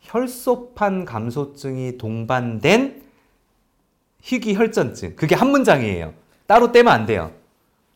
혈소판 0.00 1.06
감소증이 1.06 1.96
동반된 1.96 3.02
희귀 4.22 4.54
혈전증. 4.54 5.16
그게 5.16 5.34
한 5.34 5.48
문장이에요. 5.50 6.12
따로 6.46 6.72
떼면 6.72 6.92
안 6.92 7.06
돼요. 7.06 7.30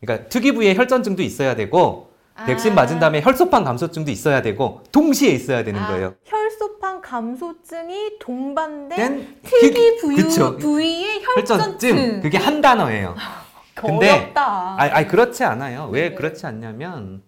그러니까 0.01 0.27
특이 0.31 0.53
부위에 0.53 0.75
혈전증도 0.75 1.23
있어야 1.23 1.55
되고 1.55 2.04
백신 2.47 2.73
아. 2.73 2.75
맞은 2.75 2.99
다음에 2.99 3.21
혈소판 3.23 3.63
감소증도 3.65 4.11
있어야 4.11 4.43
되고 4.43 4.83
동시에 4.91 5.31
있어야 5.31 5.63
되는 5.63 5.81
아, 5.81 5.89
거예요. 5.89 6.15
혈소판 6.25 7.01
감소증이 7.01 8.19
동반된 8.19 8.89
된 8.97 9.37
특이 9.45 9.97
부유, 10.01 10.17
그쵸. 10.17 10.57
부위의 10.57 11.23
혈전증. 11.23 11.91
혈전증. 11.91 12.21
그게 12.23 12.39
한 12.39 12.61
단어예요. 12.61 13.15
근데- 13.75 14.11
어렵다. 14.11 14.77
아니, 14.81 14.91
아니 14.91 15.07
그렇지 15.09 15.45
않아요. 15.45 15.89
왜 15.93 16.11
네. 16.11 16.15
그렇지 16.15 16.45
않냐면 16.47 17.23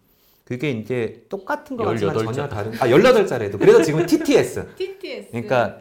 그게 0.45 0.71
이제 0.71 1.25
똑같은 1.29 1.77
거 1.77 1.85
같지만 1.85 2.15
18 2.15 2.25
전혀 2.35 2.49
자. 2.49 2.55
다른 2.55 2.73
아 2.75 2.87
18자래도 2.89 3.59
그래서 3.59 3.83
지금 3.83 4.07
TTS 4.07 4.75
TTS. 4.79 5.29
그러니까 5.31 5.79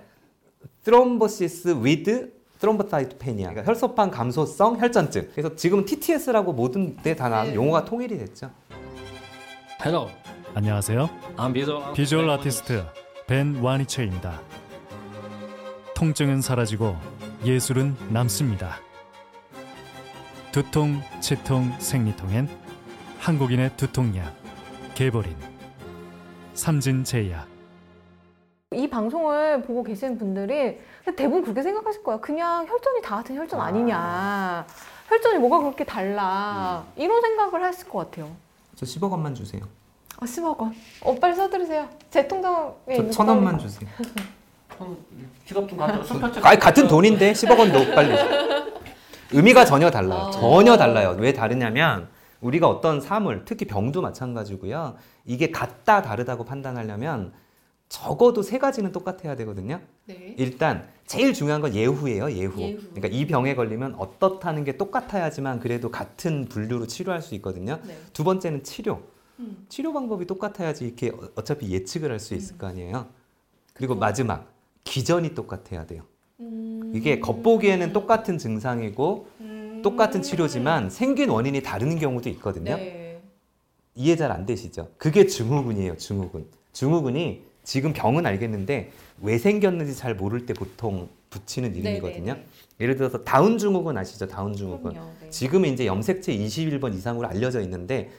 thrombosis 0.84 1.78
with 1.82 2.32
thrombocytopenia 2.60 3.50
그러니까 3.50 3.70
혈소판 3.72 4.10
감소성 4.12 4.80
혈전증 4.80 5.30
그래서 5.34 5.56
지금 5.56 5.86
TTS라고 5.86 6.54
모든 6.54 6.96
데 6.98 7.14
다 7.16 7.28
나와서 7.30 7.50
네. 7.52 7.56
용어가 7.56 7.86
통일이 7.86 8.18
됐죠 8.18 8.50
Hello, 9.86 10.10
안녕하세요. 10.56 11.08
I'm 11.38 11.54
visual, 11.54 11.94
비주얼 11.94 12.28
아티스트 12.28 12.84
벤 13.28 13.58
와니체입니다. 13.62 14.42
통증은 15.94 16.42
사라지고 16.42 16.96
예술은 17.44 17.96
남습니다. 18.10 18.78
두통, 20.52 21.04
치통, 21.20 21.72
생리통엔 21.78 22.50
한국인의 23.20 23.78
두통약 23.78 24.34
게보린 24.96 25.38
삼진제약 26.56 27.48
이 28.72 28.90
방송을 28.90 29.62
보고 29.62 29.84
계시는 29.84 30.18
분들이 30.18 30.80
대부분 31.16 31.44
그렇게 31.44 31.62
생각하실 31.62 32.02
거야. 32.02 32.18
그냥 32.18 32.68
혈전이 32.68 33.04
다 33.04 33.18
같은 33.18 33.36
혈전 33.38 33.62
아니냐. 33.62 34.66
혈전이 35.10 35.38
뭐가 35.38 35.60
그렇게 35.60 35.84
달라. 35.84 36.84
이런 36.96 37.22
생각을 37.22 37.64
했을 37.68 37.88
것 37.88 38.10
같아요. 38.10 38.45
저 38.76 38.86
10억 38.86 39.10
원만 39.12 39.34
주세요 39.34 39.62
어, 40.22 40.26
10억 40.26 40.58
원. 40.60 40.74
어, 41.02 41.14
빨리 41.16 41.36
써드리세요. 41.36 41.90
제 42.10 42.26
통장에 42.26 42.70
있는 42.90 43.12
저거천 43.12 43.26
빨리. 43.26 43.36
원만 43.38 43.60
주세요 43.60 43.90
지갑 45.46 45.68
좀 45.70 45.78
갖다 45.78 46.04
손편지 46.04 46.40
아니 46.44 46.60
같은 46.60 46.88
돈인데 46.88 47.34
10억 47.34 47.58
원도 47.58 47.94
빨리 47.94 48.16
의미가 49.32 49.66
전혀 49.66 49.90
달라요 49.90 50.20
어. 50.24 50.32
전혀 50.32 50.78
달라요 50.78 51.16
왜 51.20 51.34
다르냐면 51.34 52.10
우리가 52.42 52.68
어떤 52.68 53.02
사물 53.02 53.44
특히 53.46 53.66
병도 53.66 54.02
마찬가지고요 54.02 54.96
이게 55.26 55.52
같다 55.52 56.02
다르다고 56.02 56.44
판단하려면 56.46 57.34
적어도 57.90 58.42
세 58.42 58.58
가지는 58.58 58.92
똑같아야 58.92 59.36
되거든요 59.38 59.80
네. 60.06 60.36
일단 60.38 60.88
제일 61.08 61.34
중요한 61.34 61.62
건 61.62 61.74
예후예요, 61.76 62.32
예후. 62.32 62.60
예후. 62.62 62.80
그러니까 62.94 63.08
이 63.10 63.28
병에 63.28 63.54
걸리면 63.56 63.96
어떻다는 63.96 64.64
게 64.64 64.76
똑같아야지만 64.78 65.60
그래도 65.60 65.92
같은 65.92 66.46
분류로 66.46 66.88
치료할 66.88 67.22
수 67.22 67.36
있거든요. 67.36 67.80
네. 67.86 67.96
두 68.12 68.24
번째는 68.24 68.64
치료. 68.64 69.02
음. 69.40 69.66
치료 69.70 69.94
방법이 69.94 70.26
똑같아야지 70.26 70.86
이렇게 70.86 71.10
어- 71.10 71.30
어차피 71.36 71.70
예측을 71.72 72.10
할 72.12 72.20
수 72.20 72.34
있을 72.34 72.58
거 72.58 72.68
아니에요. 72.68 73.06
그리고 73.74 73.94
그쵸. 73.94 74.00
마지막 74.00 74.52
기전이 74.84 75.36
똑같아야 75.36 75.86
돼요. 75.86 76.04
음. 76.40 76.92
이게 76.96 77.20
겉보기에는 77.20 77.94
똑같은 77.94 78.38
증상이고 78.38 79.28
음. 79.42 79.82
똑같은 79.84 80.22
치료지만 80.24 80.90
생긴 80.90 81.30
원인이 81.30 81.62
다른 81.62 82.00
경우도 82.00 82.30
있거든요. 82.30 82.78
네. 82.78 83.22
이해 83.94 84.16
잘 84.16 84.32
안 84.32 84.46
되시죠? 84.46 84.90
그게 84.98 85.28
증후군이에요, 85.28 85.98
증후군. 85.98 86.48
증후군이 86.74 87.44
지금 87.66 87.92
병은 87.92 88.26
알겠는데 88.26 88.92
왜 89.22 89.38
생겼는지 89.38 89.96
잘 89.96 90.16
모를 90.16 90.46
때 90.46 90.54
보통 90.54 91.10
붙이는 91.30 91.76
이름이거든요. 91.76 92.26
네네네. 92.26 92.46
예를 92.80 92.96
들어서 92.96 93.24
다운 93.24 93.58
증후군 93.58 93.98
아시죠? 93.98 94.28
다운 94.28 94.56
증후군. 94.56 94.94
네. 94.94 95.30
지금은 95.30 95.74
이제 95.74 95.86
염색체 95.86 96.34
21번 96.38 96.94
이상으로 96.96 97.28
알려져 97.28 97.60
있는데 97.62 98.12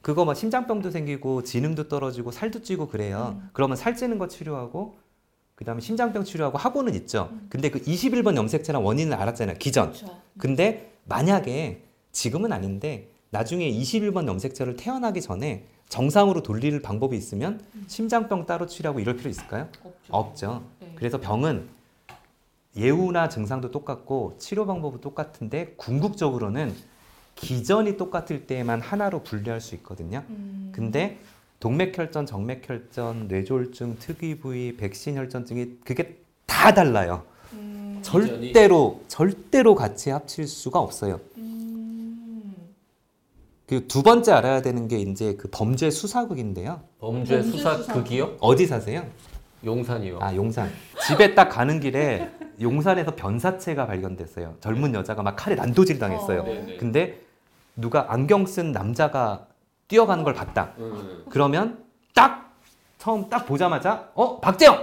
그거 0.00 0.24
막 0.24 0.34
심장병도 0.34 0.90
생기고 0.90 1.42
지능도 1.42 1.88
떨어지고 1.88 2.30
살도 2.30 2.62
찌고 2.62 2.88
그래요. 2.88 3.36
음. 3.38 3.48
그러면 3.52 3.76
살찌는 3.76 4.16
거 4.18 4.28
치료하고 4.28 4.96
그다음에 5.56 5.80
심장병 5.80 6.22
치료하고 6.22 6.56
하고는 6.56 6.94
있죠. 6.94 7.30
음. 7.32 7.46
근데 7.50 7.70
그 7.70 7.80
21번 7.80 8.36
염색체랑 8.36 8.86
원인을 8.86 9.14
알았잖아요. 9.14 9.56
기전. 9.58 9.92
그렇죠. 9.92 10.16
근데 10.38 10.92
만약에 11.04 11.82
지금은 12.12 12.52
아닌데 12.52 13.08
나중에 13.30 13.70
21번 13.70 14.28
염색체를 14.28 14.76
태어나기 14.76 15.20
전에 15.20 15.64
정상으로 15.88 16.42
돌릴 16.42 16.82
방법이 16.82 17.16
있으면 17.16 17.60
심장병 17.86 18.46
따로 18.46 18.66
치료하고 18.66 19.00
이럴 19.00 19.16
필요 19.16 19.30
있을까요? 19.30 19.68
없죠. 19.82 19.92
없죠. 20.08 20.62
네. 20.80 20.92
그래서 20.96 21.18
병은 21.20 21.68
예후나 22.76 23.28
증상도 23.28 23.70
똑같고 23.70 24.36
치료 24.38 24.66
방법은 24.66 25.00
똑같은데 25.00 25.74
궁극적으로는 25.76 26.74
기전이 27.34 27.96
똑같을 27.96 28.46
때만 28.46 28.80
하나로 28.80 29.22
분류할 29.22 29.60
수 29.60 29.74
있거든요. 29.76 30.24
음. 30.28 30.70
근데 30.74 31.18
동맥혈전, 31.60 32.26
정맥혈전, 32.26 33.28
뇌졸중, 33.28 33.96
특이 33.98 34.38
부위, 34.38 34.76
백신 34.76 35.16
혈전증이 35.16 35.78
그게 35.84 36.18
다 36.46 36.72
달라요. 36.72 37.24
음. 37.52 37.98
절대로 38.02 39.00
절대로 39.08 39.74
같이 39.74 40.10
합칠 40.10 40.46
수가 40.46 40.78
없어요. 40.78 41.20
음. 41.36 41.47
그두 43.68 44.02
번째 44.02 44.32
알아야 44.32 44.62
되는 44.62 44.88
게 44.88 44.98
이제 44.98 45.34
그 45.36 45.48
범죄 45.50 45.90
수사국인데요. 45.90 46.80
범죄 46.98 47.36
범죄 47.36 47.50
수사 47.50 47.76
수사. 47.76 47.92
극이요? 47.92 48.36
어디 48.40 48.66
사세요? 48.66 49.04
용산이요. 49.62 50.18
아 50.22 50.34
용산. 50.34 50.70
집에 51.06 51.34
딱 51.34 51.50
가는 51.50 51.78
길에 51.78 52.30
용산에서 52.60 53.14
변사체가 53.14 53.86
발견됐어요. 53.86 54.54
젊은 54.60 54.94
여자가 54.94 55.22
막 55.22 55.36
칼에 55.36 55.54
난도질 55.54 55.98
당했어요. 55.98 56.40
어. 56.40 56.44
네네. 56.44 56.76
근데 56.78 57.20
누가 57.76 58.06
안경 58.10 58.46
쓴 58.46 58.72
남자가 58.72 59.46
뛰어가는 59.88 60.24
걸 60.24 60.32
봤다. 60.32 60.72
음. 60.78 61.24
그러면 61.28 61.84
딱 62.14 62.54
처음 62.96 63.28
딱 63.28 63.44
보자마자 63.46 64.08
어 64.14 64.40
박재영 64.40 64.82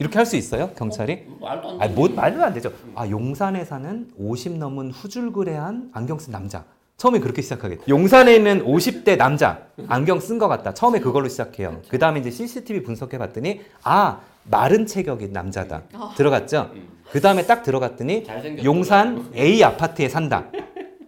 이렇게 0.00 0.18
할 0.18 0.26
수 0.26 0.36
있어요 0.36 0.70
경찰이? 0.74 1.24
말도 1.40 1.68
안 1.70 1.82
아니 1.82 1.94
뭐 1.94 2.08
말도 2.08 2.42
안 2.42 2.52
되죠. 2.52 2.72
아 2.96 3.08
용산에 3.08 3.64
사는 3.64 4.10
50 4.16 4.58
넘은 4.58 4.90
후줄그레한 4.90 5.90
안경 5.94 6.18
쓴 6.18 6.32
남자. 6.32 6.64
처음에 6.96 7.18
그렇게 7.18 7.42
시작하겠죠. 7.42 7.82
용산에 7.88 8.34
있는 8.34 8.64
50대 8.64 9.16
남자 9.16 9.66
안경 9.88 10.20
쓴 10.20 10.38
것 10.38 10.48
같다. 10.48 10.74
처음에 10.74 11.00
그걸로 11.00 11.28
시작해요. 11.28 11.80
그 11.88 11.98
다음에 11.98 12.20
이제 12.20 12.30
CCTV 12.30 12.82
분석해 12.82 13.18
봤더니 13.18 13.62
아 13.82 14.20
마른 14.44 14.86
체격인 14.86 15.32
남자다. 15.32 15.82
들어갔죠. 16.16 16.70
그 17.10 17.20
다음에 17.20 17.44
딱 17.46 17.62
들어갔더니 17.62 18.24
잘생겼다. 18.24 18.64
용산 18.64 19.30
A 19.34 19.62
아파트에 19.64 20.08
산다. 20.08 20.46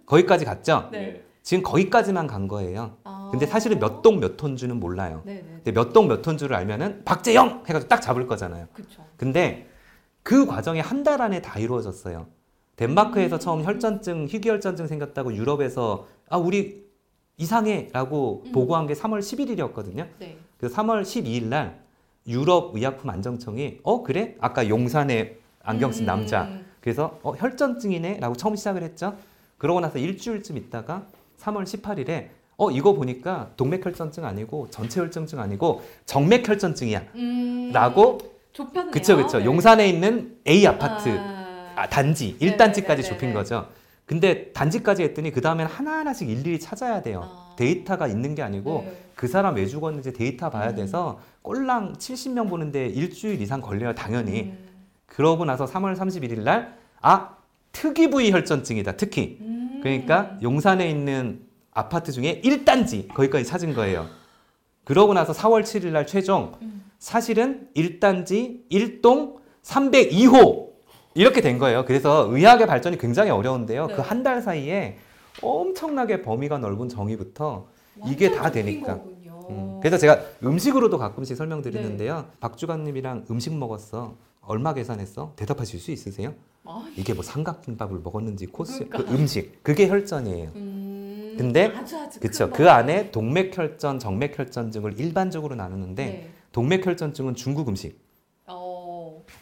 거기까지 0.07 0.45
갔죠. 0.45 0.89
네. 0.93 1.23
지금 1.43 1.63
거기까지만 1.63 2.27
간 2.27 2.49
거예요. 2.49 2.97
아. 3.05 3.29
근데 3.31 3.47
사실은 3.47 3.79
몇 3.79 4.03
동 4.03 4.19
몇 4.19 4.37
톤주는 4.37 4.75
몰라요. 4.79 5.23
네 5.25 5.35
네. 5.35 5.45
근데 5.65 5.73
몇 5.73 5.93
동 5.93 6.09
몇 6.09 6.21
톤주를 6.23 6.57
알면은 6.57 7.03
박재영 7.05 7.65
해가지고 7.69 7.89
딱 7.89 8.01
잡을 8.01 8.27
거잖아요. 8.27 8.67
그렇죠. 8.75 9.05
근데 9.17 9.69
그 10.25 10.47
과정이 10.47 10.81
한 10.81 11.05
달 11.05 11.23
안에 11.23 11.41
다 11.43 11.59
이루어졌어요. 11.61 12.27
덴마크에서 12.77 13.39
처음 13.39 13.65
혈전증, 13.65 14.29
희귀혈전증 14.29 14.87
생겼다고 14.87 15.35
유럽에서 15.35 16.07
아 16.29 16.37
우리 16.37 16.87
이상해라고 17.39 18.45
음. 18.47 18.53
보고한 18.53 18.87
게 18.87 18.95
3월 18.95 19.21
11일이었거든요. 19.21 20.07
네. 20.19 20.39
그래서 20.59 20.77
3월 20.77 21.03
12일 21.03 21.45
날 21.45 21.81
유럽 22.27 22.75
의약품 22.75 23.11
안정청이 23.11 23.81
어 23.83 24.03
그래 24.03 24.37
아까 24.41 24.69
용산에 24.69 25.37
안경 25.63 25.93
쓴 25.93 26.05
음. 26.05 26.07
남자 26.07 26.49
그래서 26.81 27.19
어 27.23 27.33
혈전증이네라고 27.33 28.37
처음 28.37 28.57
시작을 28.57 28.83
했죠. 28.83 29.17
그러고 29.59 29.81
나서 29.81 29.99
일주일쯤 29.99 30.57
있다가 30.57 31.07
3월 31.41 31.65
18일에 31.65 32.29
어 32.59 32.71
이거 32.71 32.95
보니까 32.95 33.51
동맥혈전증 33.57 34.25
아니고 34.25 34.69
전체혈전증 34.71 35.39
아니고 35.41 35.83
정맥혈전증이야. 36.07 37.05
음. 37.17 37.71
라고 37.73 38.19
좁혔네요. 38.53 38.91
그쵸 38.91 39.17
그쵸 39.17 39.39
네. 39.39 39.45
용산에 39.45 39.89
있는 39.89 40.39
A 40.47 40.67
아파트 40.67 41.11
아. 41.11 41.36
아, 41.77 41.89
단지 41.89 42.37
네네네네네. 42.41 42.73
1단지까지 42.73 43.05
좁힌 43.05 43.33
거죠. 43.33 43.69
근데 44.05 44.53
단지까지 44.53 45.03
했더니 45.03 45.33
그 45.33 45.41
다음엔 45.41 45.67
하나하나씩 45.67 46.29
일일이 46.29 46.61
찾아야 46.61 47.03
돼요. 47.03 47.23
아. 47.25 47.55
데이터가 47.57 48.07
있는 48.07 48.35
게 48.35 48.43
아니고 48.43 48.85
네. 48.87 48.97
그 49.15 49.27
사람 49.29 49.57
왜 49.57 49.67
죽었는지 49.67 50.13
데이터 50.13 50.51
봐야 50.51 50.71
음. 50.71 50.77
돼서 50.77 51.21
꼴랑 51.43 51.95
70명 51.95 52.49
보는데 52.49 52.87
일주일 52.87 53.41
이상 53.41 53.61
걸려요 53.61 53.95
당연히. 53.95 54.43
음. 54.43 54.59
그러고 55.07 55.45
나서 55.45 55.65
3월 55.67 55.97
31일 55.97 56.41
날 56.43 56.77
아 57.07 57.37
특이 57.73 58.11
부위 58.11 58.31
혈전증이다 58.33 58.97
특히. 58.97 59.39
음. 59.41 59.81
그러니까 59.83 60.37
용산에 60.43 60.89
있는 60.91 61.41
아파트 61.73 62.11
중에 62.11 62.41
1단지 62.43 63.07
거기까지 63.09 63.45
찾은 63.45 63.75
거예요. 63.75 64.09
그러고 64.85 65.15
나서 65.15 65.33
4월 65.33 65.63
7일 65.63 65.89
날 65.93 66.07
최종 66.07 66.57
음. 66.63 66.85
사실은 66.99 67.69
1단지 67.77 68.69
1동 68.71 69.37
302호 69.63 70.66
이렇게 71.17 71.41
된 71.41 71.59
거예요. 71.59 71.85
그래서 71.87 72.29
의학의 72.31 72.67
발전이 72.67 72.99
굉장히 72.99 73.31
어려운데요. 73.31 73.87
네. 73.87 73.95
그 73.95 74.03
한 74.03 74.23
달 74.23 74.43
사이에 74.43 74.99
엄청나게 75.43 76.23
범위가 76.23 76.59
넓은 76.59 76.89
정의부터 76.89 77.67
이게 78.07 78.31
다 78.31 78.51
되니까. 78.51 79.01
음, 79.49 79.79
그래서 79.81 79.97
제가 79.99 80.21
음식으로도 80.45 80.99
가끔씩 80.99 81.37
설명드리는데요. 81.37 82.27
박주관님이랑 82.41 83.27
음식 83.31 83.55
먹었어. 83.55 84.15
얼마 84.43 84.75
계산했어? 84.75 85.33
대답하실 85.37 85.81
수 85.81 85.91
있으세요? 85.91 86.35
아, 86.65 86.85
이게 86.97 87.15
뭐 87.15 87.23
삼각김밥을 87.23 88.01
먹었는지 88.03 88.47
코스 88.47 88.81
그 88.85 88.89
그러니까. 88.91 89.13
음식 89.15 89.63
그게 89.63 89.89
혈전이에요. 89.89 90.51
음. 90.57 91.35
근데 91.39 91.67
아주 91.77 91.97
아주 91.99 92.19
그쵸. 92.21 92.47
큰그 92.51 92.65
거. 92.65 92.71
안에 92.71 93.11
동맥혈전, 93.11 93.99
정맥혈전증을 94.01 94.99
일반적으로 95.01 95.55
나누는데 95.55 96.05
네. 96.05 96.29
동맥혈전증은 96.53 97.35
중국 97.35 97.69
음식, 97.69 97.91
어. 97.93 98.06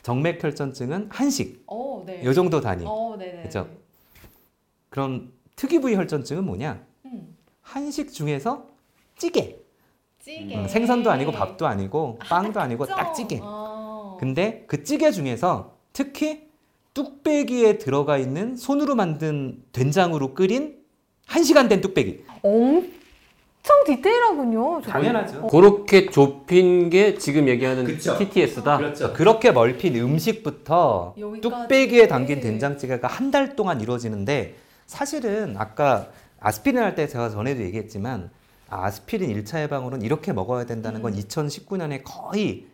정맥혈전증은 0.05 1.09
한식. 1.11 1.64
어, 1.67 2.05
네. 2.07 2.23
요 2.23 2.33
정도 2.35 2.61
단위. 2.61 2.85
어, 2.87 3.17
네 3.19 3.33
네. 3.33 3.43
그쵸. 3.43 3.69
그럼 4.90 5.33
특이 5.57 5.81
부위 5.81 5.97
혈전증은 5.97 6.45
뭐냐? 6.45 6.85
음. 7.07 7.37
한식 7.62 8.12
중에서 8.12 8.67
찌개. 9.17 9.57
찌개. 10.23 10.55
음, 10.57 10.69
생선도 10.69 11.11
아니고 11.11 11.33
밥도 11.33 11.67
아니고 11.67 12.19
빵도 12.21 12.61
아 12.61 12.67
니고 12.67 12.87
딱 12.87 13.14
찌개. 13.14 13.40
어. 13.43 14.19
근데 14.21 14.64
그 14.67 14.85
찌개 14.85 15.11
중에서 15.11 15.75
특히 15.95 16.49
뚝배기에 16.93 17.79
들어가 17.79 18.19
있는 18.19 18.57
손으로 18.57 18.95
만든 18.95 19.64
된장으로 19.73 20.35
끓인 20.35 20.79
한 21.27 21.43
시간 21.45 21.67
된 21.69 21.81
뚝배기. 21.81 22.25
엄 22.43 22.93
청 23.64 23.83
디테일하군요. 23.87 24.83
저거. 24.83 24.92
당연하죠. 24.92 25.46
그렇게 25.46 26.07
좁힌 26.11 26.90
게 26.90 27.14
지금 27.16 27.48
얘기하는 27.48 27.85
그쵸. 27.87 28.16
TTS다. 28.18 28.77
그렇죠. 28.77 29.12
그렇게 29.14 29.53
멀핀 29.53 29.96
음식부터 29.96 31.14
여기까지. 31.18 31.40
뚝배기에 31.40 32.07
담긴 32.07 32.40
된장찌개가 32.40 33.09
한 33.09 33.31
달 33.31 33.57
동안 33.57 33.81
이루어지는데 33.81 34.55
사실은 34.87 35.55
아까 35.59 36.09
아스피린 36.40 36.79
할 36.81 36.94
때 36.94 37.09
제가 37.09 37.31
전에도 37.31 37.62
얘기했지만 37.62 38.29
아, 38.68 38.85
아스피린 38.85 39.35
1차 39.42 39.62
예방으로는 39.62 40.05
이렇게 40.05 40.33
먹어야 40.35 40.66
된다는 40.66 41.00
건 41.00 41.14
2019년에 41.14 42.03
거의 42.05 42.66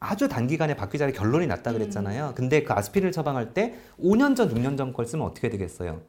아주 0.00 0.28
단기간에 0.28 0.76
박 0.76 0.90
기자의 0.90 1.14
결론이 1.14 1.46
났다 1.46 1.72
그랬잖아요. 1.72 2.34
근데 2.36 2.62
그 2.62 2.74
아스피린을 2.74 3.10
처방할 3.10 3.54
때 3.54 3.74
5년 4.02 4.36
전, 4.36 4.52
6년 4.52 4.76
전 4.76 4.92
걸 4.92 5.06
쓰면 5.06 5.26
어떻게 5.26 5.48
되겠어요? 5.48 6.02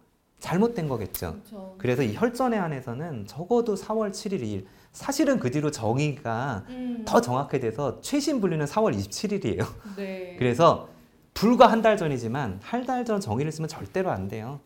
잘못된 0.50 0.88
거겠죠. 0.88 1.32
그렇죠. 1.32 1.76
그래서 1.80 2.04
이 2.04 2.14
혈전에 2.16 2.56
한해서는 2.58 3.26
적어도 3.26 3.74
4월 3.76 4.12
7일 4.12 4.42
2일 4.44 4.66
사실은 4.92 5.40
그 5.40 5.50
뒤로 5.50 5.72
정의가 5.72 6.64
음. 6.70 7.04
더 7.06 7.20
정확히 7.20 7.60
돼서 7.60 8.00
최신 8.02 8.40
분류는 8.40 8.66
4월 8.68 8.96
27일이에요. 8.96 9.66
네. 9.98 10.36
그래서 10.40 10.88
불과 11.34 11.68
한 11.68 11.82
달 11.82 11.98
전이지만 11.98 12.60
한 12.64 12.86
달 12.86 13.04
전 13.06 13.20
정의를 13.20 13.52
쓰면 13.52 13.68
절대로 13.68 14.12
안 14.12 14.28
돼요. 14.28 14.60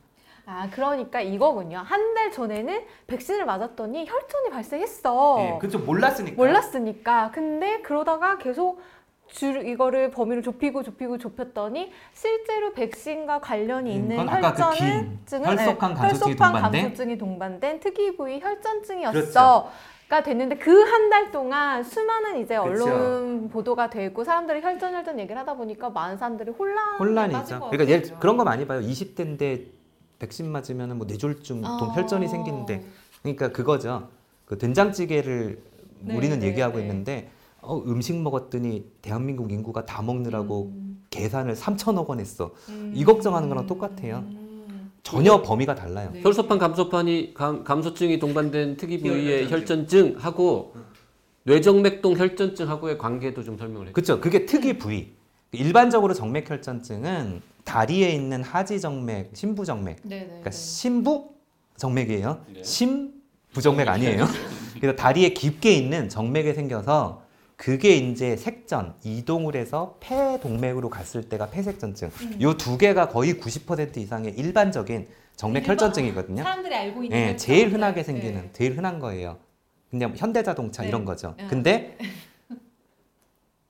아 0.45 0.69
그러니까 0.69 1.21
이거군요. 1.21 1.77
한 1.85 2.13
달 2.13 2.31
전에는 2.31 2.81
백신을 3.07 3.45
맞았더니 3.45 3.99
혈전이 4.05 4.49
발생했어. 4.51 5.59
그좀 5.61 5.85
몰랐으니까. 5.85 6.35
몰랐으니까. 6.35 7.31
근데 7.31 7.81
그러다가 7.81 8.37
계속 8.37 8.81
줄 9.31 9.67
이거를 9.67 10.11
범위를 10.11 10.41
좁히고 10.43 10.83
좁히고 10.83 11.17
좁혔더니 11.17 11.91
실제로 12.13 12.73
백신과 12.73 13.39
관련이 13.41 13.91
음, 13.91 13.95
있는 13.95 14.25
그 14.25 14.31
혈전은 14.31 14.75
긴 14.77 15.19
증은 15.25 15.47
혈소판 15.57 15.93
네, 15.93 16.01
혈소판 16.01 16.35
동반된? 16.53 16.81
감소증이 16.83 17.17
동반된 17.17 17.79
특이 17.79 18.15
부위 18.17 18.39
혈전증이었어. 18.39 19.11
그렇죠. 19.11 19.69
가 20.09 20.23
됐는데 20.23 20.57
그 20.57 20.71
한 20.89 21.09
달 21.11 21.31
동안 21.31 21.83
수많은 21.83 22.41
이제 22.41 22.57
그렇죠. 22.57 22.85
언론 22.85 23.49
보도가 23.49 23.91
되고 23.91 24.23
사람들이 24.23 24.61
혈전 24.61 24.95
혈전 24.95 25.19
얘기를 25.19 25.39
하다 25.39 25.53
보니까 25.55 25.91
많은 25.91 26.17
사람들이 26.17 26.51
빠진 26.51 26.97
혼란이죠. 26.99 27.59
것 27.59 27.69
그러니까 27.69 27.91
예를. 27.93 28.19
그런 28.19 28.35
거 28.37 28.43
많이 28.43 28.65
봐요. 28.65 28.79
20대인데 28.81 29.65
백신 30.17 30.51
맞으면 30.51 30.97
뭐 30.97 31.05
뇌졸중, 31.05 31.63
어. 31.63 31.77
동 31.77 31.93
혈전이 31.95 32.27
생기는데 32.27 32.83
그러니까 33.21 33.49
그거죠. 33.51 34.09
그 34.45 34.57
된장찌개를 34.57 35.61
네, 36.01 36.15
우리는 36.17 36.39
네, 36.39 36.47
얘기하고 36.47 36.77
네. 36.77 36.83
있는데 36.83 37.29
어, 37.61 37.77
음식 37.85 38.15
먹었더니 38.15 38.85
대한민국 39.01 39.51
인구가 39.51 39.85
다 39.85 40.01
먹느라고 40.01 40.71
음. 40.73 41.03
계산을 41.09 41.55
3천억 41.55 42.07
원 42.07 42.19
했어. 42.19 42.51
음. 42.69 42.93
이 42.95 43.03
걱정하는 43.03 43.49
거랑 43.49 43.67
똑같아요. 43.67 44.23
음. 44.27 44.91
전혀 45.03 45.41
범위가 45.41 45.75
달라요. 45.75 46.11
네. 46.13 46.21
혈소판 46.21 46.59
감소판이 46.59 47.33
감, 47.33 47.63
감소증이 47.63 48.19
동반된 48.19 48.77
특이 48.77 48.99
부위의 48.99 49.49
혈전증. 49.49 50.07
혈전증하고 50.13 50.73
뇌정맥동 51.43 52.17
혈전증하고의 52.17 52.97
관계도 52.97 53.43
좀 53.43 53.57
설명을 53.57 53.87
해주세요. 53.87 53.93
그렇죠. 53.93 54.21
그게 54.21 54.45
특이 54.45 54.77
부위. 54.77 55.13
일반적으로 55.51 56.13
정맥 56.13 56.49
혈전증은 56.49 57.41
다리에 57.63 58.11
있는 58.11 58.43
하지 58.43 58.79
정맥, 58.79 59.31
신부 59.33 59.65
정맥. 59.65 59.97
네네. 60.03 60.25
그러니까 60.25 60.51
신부 60.51 61.31
정맥이에요. 61.77 62.41
심부 62.61 63.61
정맥 63.61 63.87
아니에요. 63.87 64.25
그래서 64.79 64.95
다리에 64.95 65.29
깊게 65.29 65.73
있는 65.73 66.07
정맥이 66.07 66.53
생겨서 66.53 67.23
그게 67.59 67.97
이제 67.97 68.37
색전 68.37 68.95
이동을 69.03 69.57
해서 69.57 69.97
폐 69.99 70.39
동맥으로 70.39 70.89
갔을 70.89 71.27
때가 71.27 71.49
폐색전증. 71.49 72.09
요두 72.41 72.77
개가 72.77 73.09
거의 73.09 73.33
90% 73.33 73.97
이상의 73.97 74.31
일반적인 74.37 75.09
정맥 75.35 75.63
일반- 75.63 75.73
혈전증이거든요. 75.73 76.41
사람들이 76.41 76.73
알고 76.73 77.03
있는 77.03 77.17
예, 77.17 77.21
혈전. 77.31 77.37
제일 77.37 77.73
흔하게 77.73 77.95
네. 77.95 78.03
생기는, 78.05 78.49
제일 78.53 78.77
흔한 78.77 78.99
거예요. 78.99 79.39
그냥 79.89 80.13
현대자동차 80.15 80.83
네. 80.83 80.87
이런 80.87 81.03
거죠. 81.03 81.35
네. 81.37 81.47
근데 81.49 81.97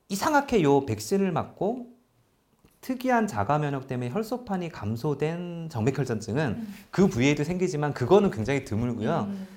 이상하게 0.09 0.61
요 0.61 0.85
백신을 0.85 1.31
맞고 1.31 1.87
특이한 2.81 3.25
자가 3.25 3.57
면역 3.57 3.87
때문에 3.87 4.11
혈소판이 4.11 4.69
감소된 4.69 5.69
정맥혈전증은 5.71 6.67
그 6.91 7.07
부위에도 7.07 7.43
생기지만 7.43 7.95
그거는 7.95 8.29
굉장히 8.29 8.65
드물고요. 8.65 9.25
음. 9.31 9.47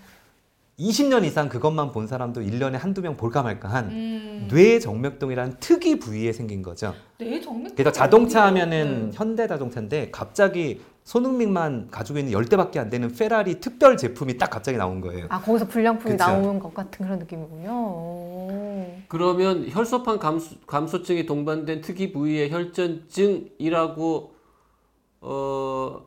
20년 0.79 1.25
이상 1.25 1.49
그것만 1.49 1.93
본 1.93 2.07
사람도 2.07 2.41
1년에 2.41 2.73
한두 2.73 3.03
명 3.03 3.17
볼까 3.17 3.43
말까 3.43 3.69
한 3.69 3.85
음. 3.91 4.49
뇌정맥동이라는 4.51 5.57
특이 5.61 5.99
부위에 5.99 6.33
생긴 6.33 6.63
거죠. 6.63 6.95
뇌 7.19 7.41
정맥. 7.41 7.75
그래서 7.77 7.93
자동차 7.93 8.47
하면은 8.47 8.87
음. 8.87 9.11
현대 9.15 9.47
자동차인데 9.47 10.11
갑자기 10.11 10.81
손흥민만 11.05 11.89
가지고 11.91 12.21
있는 12.21 12.33
10대밖에 12.33 12.79
안 12.79 12.89
되는 12.89 13.13
페라리 13.13 13.61
특별 13.61 13.97
제품이 13.97 14.39
딱 14.39 14.51
갑자기 14.51 14.79
나온 14.79 15.01
거예요. 15.01 15.27
아 15.29 15.41
거기서 15.41 15.67
불량품이 15.69 16.13
그쵸. 16.13 16.25
나오는 16.25 16.59
것 16.59 16.73
같은 16.73 17.05
그런 17.05 17.19
느낌이군요. 17.19 17.71
오. 17.71 18.97
그러면 19.09 19.67
혈소판 19.69 20.19
감소, 20.19 20.57
감소증이 20.67 21.27
동반된 21.27 21.81
특이 21.83 22.13
부위의 22.13 22.51
혈전증이라고 22.51 24.33
어, 25.21 26.07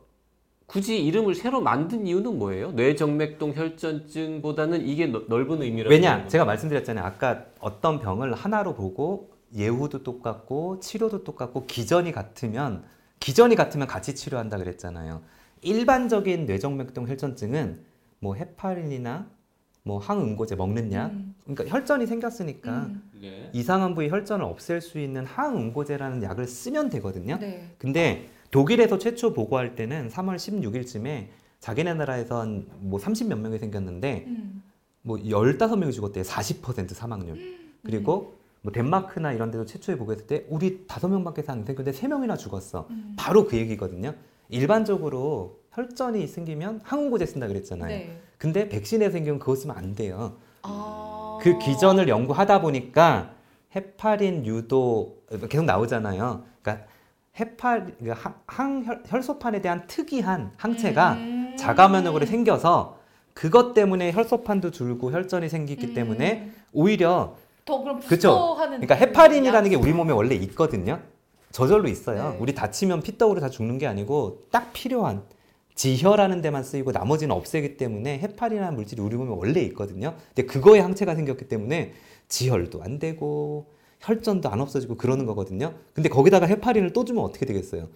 굳이 0.66 1.04
이름을 1.04 1.34
새로 1.36 1.60
만든 1.60 2.06
이유는 2.06 2.38
뭐예요? 2.38 2.72
뇌정맥동 2.72 3.54
혈전증보다는 3.54 4.86
이게 4.86 5.06
넓- 5.06 5.28
넓은 5.28 5.62
의미라고 5.62 5.90
왜냐? 5.90 6.26
제가 6.26 6.44
말씀드렸잖아요. 6.44 7.04
아까 7.04 7.44
어떤 7.60 8.00
병을 8.00 8.34
하나로 8.34 8.74
보고 8.74 9.30
예후도 9.54 10.02
똑같고 10.02 10.80
치료도 10.80 11.22
똑같고 11.22 11.66
기전이 11.66 12.10
같으면 12.10 12.82
기전이 13.20 13.54
같으면 13.54 13.86
같이 13.86 14.14
치료한다 14.16 14.58
그랬잖아요. 14.58 15.22
일반적인 15.62 16.46
뇌정맥동 16.46 17.08
혈전증은 17.08 17.80
뭐 18.18 18.34
헤파린이나 18.34 19.28
뭐 19.84 19.98
항응고제 19.98 20.56
먹는 20.56 20.92
약, 20.92 21.12
그러니까 21.44 21.64
혈전이 21.72 22.08
생겼으니까 22.08 22.70
음. 22.86 23.02
네. 23.22 23.48
이상한 23.52 23.94
부위 23.94 24.08
혈전을 24.08 24.44
없앨 24.44 24.80
수 24.80 24.98
있는 24.98 25.24
항응고제라는 25.24 26.24
약을 26.24 26.48
쓰면 26.48 26.90
되거든요. 26.90 27.38
네. 27.38 27.70
근데 27.78 28.28
독일에서 28.50 28.98
최초 28.98 29.32
보고할 29.32 29.74
때는 29.74 30.08
3월 30.08 30.36
16일쯤에 30.36 31.28
자기네 31.60 31.94
나라에서 31.94 32.40
한 32.40 32.66
뭐 32.80 33.00
30몇 33.00 33.38
명이 33.38 33.58
생겼는데 33.58 34.24
음. 34.26 34.62
뭐 35.02 35.16
15명이 35.18 35.92
죽었대요. 35.92 36.24
40% 36.24 36.90
사망률. 36.94 37.38
그리고 37.84 38.34
뭐 38.62 38.72
덴마크나 38.72 39.32
이런 39.32 39.50
데도 39.50 39.64
최초에 39.64 39.96
보고했을 39.96 40.26
때 40.26 40.44
우리 40.48 40.84
5명밖에 40.86 41.48
안 41.48 41.64
생겼는데 41.64 41.92
3명이나 41.92 42.36
죽었어. 42.38 42.88
바로 43.16 43.46
그 43.46 43.56
얘기거든요. 43.56 44.14
일반적으로 44.48 45.60
혈전이 45.72 46.26
생기면 46.26 46.80
항응고제 46.82 47.26
쓴다 47.26 47.46
그랬잖아요. 47.48 47.88
네. 47.88 48.20
근데 48.38 48.68
백신에 48.68 49.10
생기면 49.10 49.38
그거 49.38 49.54
쓰면 49.54 49.76
안 49.76 49.94
돼요. 49.94 50.36
아. 50.62 51.38
그 51.40 51.58
기전을 51.58 52.08
연구하다 52.08 52.60
보니까 52.60 53.34
헤파린 53.74 54.46
유도 54.46 55.22
계속 55.48 55.64
나오잖아요. 55.64 56.44
그러니까 56.62 56.86
헤파린 57.38 57.94
그 58.02 58.10
항- 58.14 58.34
항 58.46 59.00
혈소판에 59.06 59.60
대한 59.60 59.86
특이한 59.86 60.52
항체가 60.56 61.12
음. 61.14 61.54
자가 61.58 61.88
면역으로 61.88 62.24
생겨서 62.26 62.98
그것 63.34 63.74
때문에 63.74 64.12
혈소판도 64.12 64.70
줄고 64.70 65.12
혈전이 65.12 65.48
생기기 65.48 65.88
음. 65.88 65.94
때문에 65.94 66.50
오히려 66.72 67.36
더 67.66 67.82
그럼 67.82 68.00
그쵸? 68.00 68.54
그러니까 68.56 68.94
느낌이야. 68.94 68.96
헤파린이라는 69.08 69.70
게 69.70 69.76
우리 69.76 69.92
몸에 69.92 70.12
원래 70.12 70.34
있거든요. 70.36 71.00
저절로 71.52 71.88
있어요. 71.88 72.30
네. 72.32 72.36
우리 72.40 72.54
다치면 72.54 73.02
피떡으로 73.02 73.40
다 73.40 73.48
죽는 73.50 73.78
게 73.78 73.86
아니고 73.86 74.44
딱 74.50 74.72
필요한 74.72 75.22
지혈하는 75.74 76.40
데만 76.40 76.62
쓰이고 76.62 76.92
나머지는 76.92 77.34
없애기 77.34 77.76
때문에 77.76 78.18
헤파린이라는 78.20 78.74
물질이 78.74 79.02
우리 79.02 79.16
몸에 79.16 79.30
원래 79.34 79.60
있거든요. 79.62 80.14
근데 80.34 80.46
그거에 80.46 80.80
항체가 80.80 81.14
생겼기 81.14 81.48
때문에 81.48 81.92
지혈도 82.28 82.82
안 82.82 82.98
되고 82.98 83.66
혈전도 84.06 84.48
안 84.48 84.60
없어지고 84.60 84.96
그러는 84.96 85.26
거거든요. 85.26 85.74
근데 85.92 86.08
거기다가 86.08 86.46
헤파린을 86.46 86.92
또 86.92 87.04
주면 87.04 87.24
어떻게 87.24 87.44
되겠어요? 87.44 87.88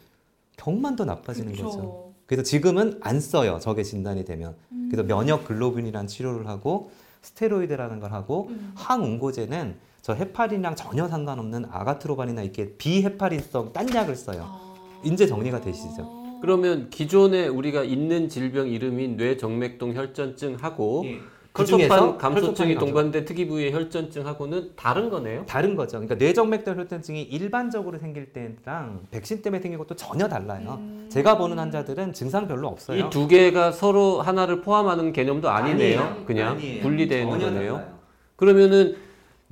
병만 0.56 0.96
더 0.96 1.04
나빠지는 1.04 1.52
그쵸. 1.52 1.64
거죠. 1.64 2.12
그래서 2.26 2.42
지금은 2.42 2.98
안 3.00 3.20
써요. 3.20 3.58
저게 3.60 3.82
진단이 3.82 4.24
되면. 4.24 4.54
음. 4.72 4.88
그래서 4.90 5.06
면역 5.06 5.44
글로빈이라는 5.44 6.06
치료를 6.08 6.48
하고 6.48 6.90
스테로이드라는 7.22 8.00
걸 8.00 8.12
하고 8.12 8.48
음. 8.50 8.72
항응고제는 8.74 9.76
저 10.02 10.14
헤파린이랑 10.14 10.74
전혀 10.76 11.06
상관없는 11.08 11.66
argatroban이나 11.70 12.42
이렇게 12.42 12.74
비헤파린성 12.76 13.72
딴 13.72 13.94
약을 13.94 14.16
써요. 14.16 14.46
아. 14.46 14.74
이제 15.04 15.26
정리가 15.26 15.60
되시죠? 15.60 16.38
그러면 16.40 16.88
기존에 16.90 17.46
우리가 17.46 17.84
있는 17.84 18.28
질병 18.28 18.68
이름인 18.68 19.16
뇌정맥동 19.16 19.94
혈전증하고 19.94 21.04
그 21.52 21.64
중에서 21.64 21.94
혈소판 21.94 22.18
감소증이 22.18 22.76
동반된 22.76 23.24
특이 23.24 23.46
부위의 23.48 23.72
혈전증하고는 23.72 24.70
다른 24.76 25.10
거네요. 25.10 25.44
다른 25.46 25.74
거죠. 25.74 25.98
그러니까 25.98 26.14
뇌정맥동 26.14 26.78
혈전증이 26.78 27.22
일반적으로 27.22 27.98
생길 27.98 28.32
때랑 28.32 29.00
백신 29.10 29.42
때문에 29.42 29.60
생긴 29.60 29.78
것도 29.78 29.96
전혀 29.96 30.28
달라요. 30.28 30.76
음. 30.80 31.06
제가 31.10 31.36
보는 31.38 31.58
환자들은 31.58 32.12
증상 32.12 32.46
별로 32.46 32.68
없어요. 32.68 33.06
이 33.06 33.10
두 33.10 33.26
개가 33.26 33.72
서로 33.72 34.20
하나를 34.22 34.60
포함하는 34.62 35.12
개념도 35.12 35.50
아니네요. 35.50 36.00
아니에요. 36.00 36.24
그냥 36.24 36.52
아니에요. 36.52 36.82
분리되는 36.82 37.28
거네요. 37.28 37.50
달라요. 37.74 37.92
그러면은 38.36 38.96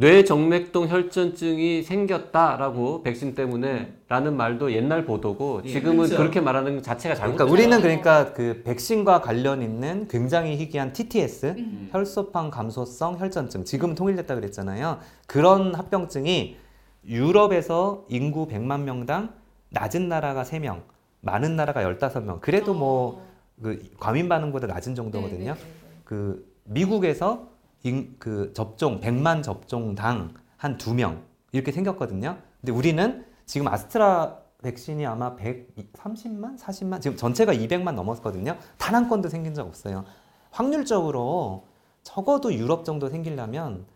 뇌정맥동 0.00 0.88
혈전증이 0.88 1.82
생겼다라고 1.82 3.02
백신 3.02 3.34
때문에 3.34 3.94
라는 4.06 4.37
말도 4.37 4.72
옛날 4.72 5.04
보도고 5.04 5.62
지금은 5.62 6.08
그렇게 6.11 6.40
말하는 6.40 6.76
것 6.76 6.84
자체가 6.84 7.16
잘못. 7.16 7.34
그러니까 7.34 7.52
우리는 7.52 7.80
그러니까 7.80 8.32
그 8.32 8.62
백신과 8.64 9.22
관련 9.22 9.61
있는 9.61 10.06
굉장히 10.06 10.56
희귀한 10.56 10.92
TTS, 10.92 11.56
혈소판 11.90 12.50
감소성 12.50 13.18
혈전증, 13.18 13.64
지금 13.64 13.96
통일됐다 13.96 14.37
그랬잖아요. 14.37 15.00
그런 15.26 15.74
합병증이 15.74 16.56
유럽에서 17.04 18.04
인구 18.08 18.46
100만 18.46 18.82
명당 18.82 19.34
낮은 19.70 20.08
나라가 20.08 20.44
3명, 20.44 20.82
많은 21.22 21.56
나라가 21.56 21.82
15명. 21.82 22.40
그래도 22.40 22.72
뭐그 22.72 23.94
과민 23.98 24.28
반응보다 24.28 24.68
낮은 24.68 24.94
정도거든요. 24.94 25.56
그 26.04 26.46
미국에서 26.62 27.57
인, 27.84 28.16
그 28.18 28.52
접종 28.54 29.00
100만 29.00 29.42
접종당 29.42 30.34
한 30.56 30.76
두 30.78 30.92
명 30.94 31.22
이렇게 31.52 31.70
생겼거든요. 31.72 32.38
근데 32.60 32.72
우리는 32.72 33.24
지금 33.46 33.68
아스트라 33.68 34.38
백신이 34.62 35.06
아마 35.06 35.36
130만, 35.36 36.58
40만 36.58 37.00
지금 37.00 37.16
전체가 37.16 37.54
200만 37.54 37.92
넘었거든요. 37.94 38.56
단 38.76 38.94
한 38.94 39.08
건도 39.08 39.28
생긴 39.28 39.54
적 39.54 39.66
없어요. 39.66 40.04
확률적으로 40.50 41.66
적어도 42.02 42.52
유럽 42.52 42.84
정도 42.84 43.08
생기려면 43.08 43.86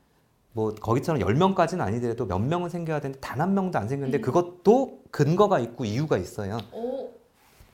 뭐 0.53 0.75
거기처럼 0.75 1.21
10명까지는 1.23 1.81
아니더라도 1.81 2.27
몇 2.27 2.39
명은 2.39 2.69
생겨야 2.69 3.01
되는데 3.01 3.19
단 3.21 3.41
한 3.41 3.55
명도 3.55 3.79
안 3.79 3.89
생겼는데 3.89 4.21
그것도 4.21 5.01
근거가 5.11 5.59
있고 5.59 5.85
이유가 5.85 6.17
있어요. 6.19 6.59
오 6.73 7.11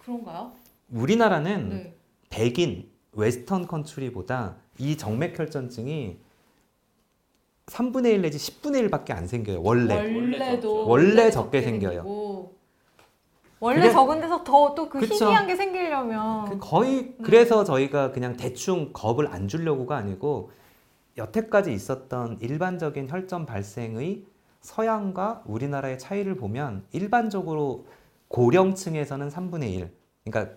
그런가요? 0.03 0.53
우리나라는 0.91 1.69
네. 1.69 1.95
백인 2.31 2.89
Western 3.13 3.67
country보다 3.67 4.57
이 4.79 4.97
정맥혈전증이 4.97 6.17
3분의 7.67 8.07
1 8.15 8.23
내지 8.23 8.39
10분의 8.39 8.89
1밖에 8.89 9.11
안 9.13 9.27
생겨요. 9.27 9.61
원래. 9.63 9.95
원래도 9.95 10.89
원래 10.89 11.31
적게 11.31 11.61
생겨요. 11.63 12.49
원래 13.61 13.81
그게- 13.81 13.91
적은 13.93 14.21
데서 14.21 14.45
더 14.45 14.75
또 14.75 14.89
그. 14.89 15.01
희귀한 15.01 15.47
게 15.49 15.57
생기려면 15.57 16.49
그 16.49 16.59
거의 16.61 17.15
그래서 17.23 17.65
저희가 17.65 18.13
그냥 18.13 18.37
대충 18.37 18.93
겁을 18.93 19.27
안 19.27 19.49
주려고가 19.49 19.97
아니고 19.97 20.53
여태까지 21.17 21.73
있었던 21.73 22.39
일반적인 22.41 23.11
혈전 23.11 23.45
발생의 23.47 24.23
서양과 24.61 25.43
우리나라의 25.47 25.99
차이를 25.99 26.37
보면 26.37 26.85
일반적으로 26.93 27.87
고령층에서는 28.29 29.29
3분의 29.29 29.73
1. 29.75 29.91
그러니까 30.25 30.55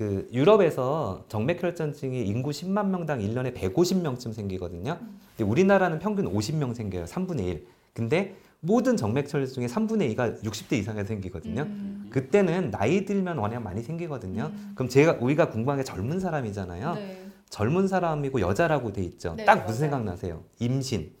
그 0.00 0.26
유럽에서 0.32 1.26
정맥혈전증이 1.28 2.26
인구 2.26 2.52
10만 2.52 2.86
명당 2.86 3.18
1년에 3.18 3.54
150명쯤 3.54 4.32
생기거든요. 4.32 4.98
근데 5.36 5.50
우리나라는 5.50 5.98
평균 5.98 6.24
50명 6.32 6.74
생겨요. 6.74 7.04
3분의 7.04 7.40
1. 7.40 7.66
근데 7.92 8.34
모든 8.60 8.96
정맥혈 8.96 9.46
중에 9.46 9.66
3분의 9.66 10.16
2가 10.16 10.42
60대 10.42 10.78
이상에 10.78 11.04
생기거든요. 11.04 11.68
그때는 12.08 12.70
나이 12.70 13.04
들면 13.04 13.36
워낙 13.36 13.60
많이 13.60 13.82
생기거든요. 13.82 14.50
그럼 14.74 14.88
제가 14.88 15.18
우리가 15.20 15.50
궁금한 15.50 15.76
게 15.76 15.84
젊은 15.84 16.18
사람이잖아요. 16.18 16.94
네. 16.94 17.26
젊은 17.50 17.86
사람이고 17.86 18.40
여자라고 18.40 18.94
돼 18.94 19.02
있죠. 19.02 19.34
네, 19.36 19.44
딱 19.44 19.66
무슨 19.66 19.66
맞아요. 19.66 19.78
생각 19.80 20.04
나세요? 20.04 20.44
임신. 20.60 21.12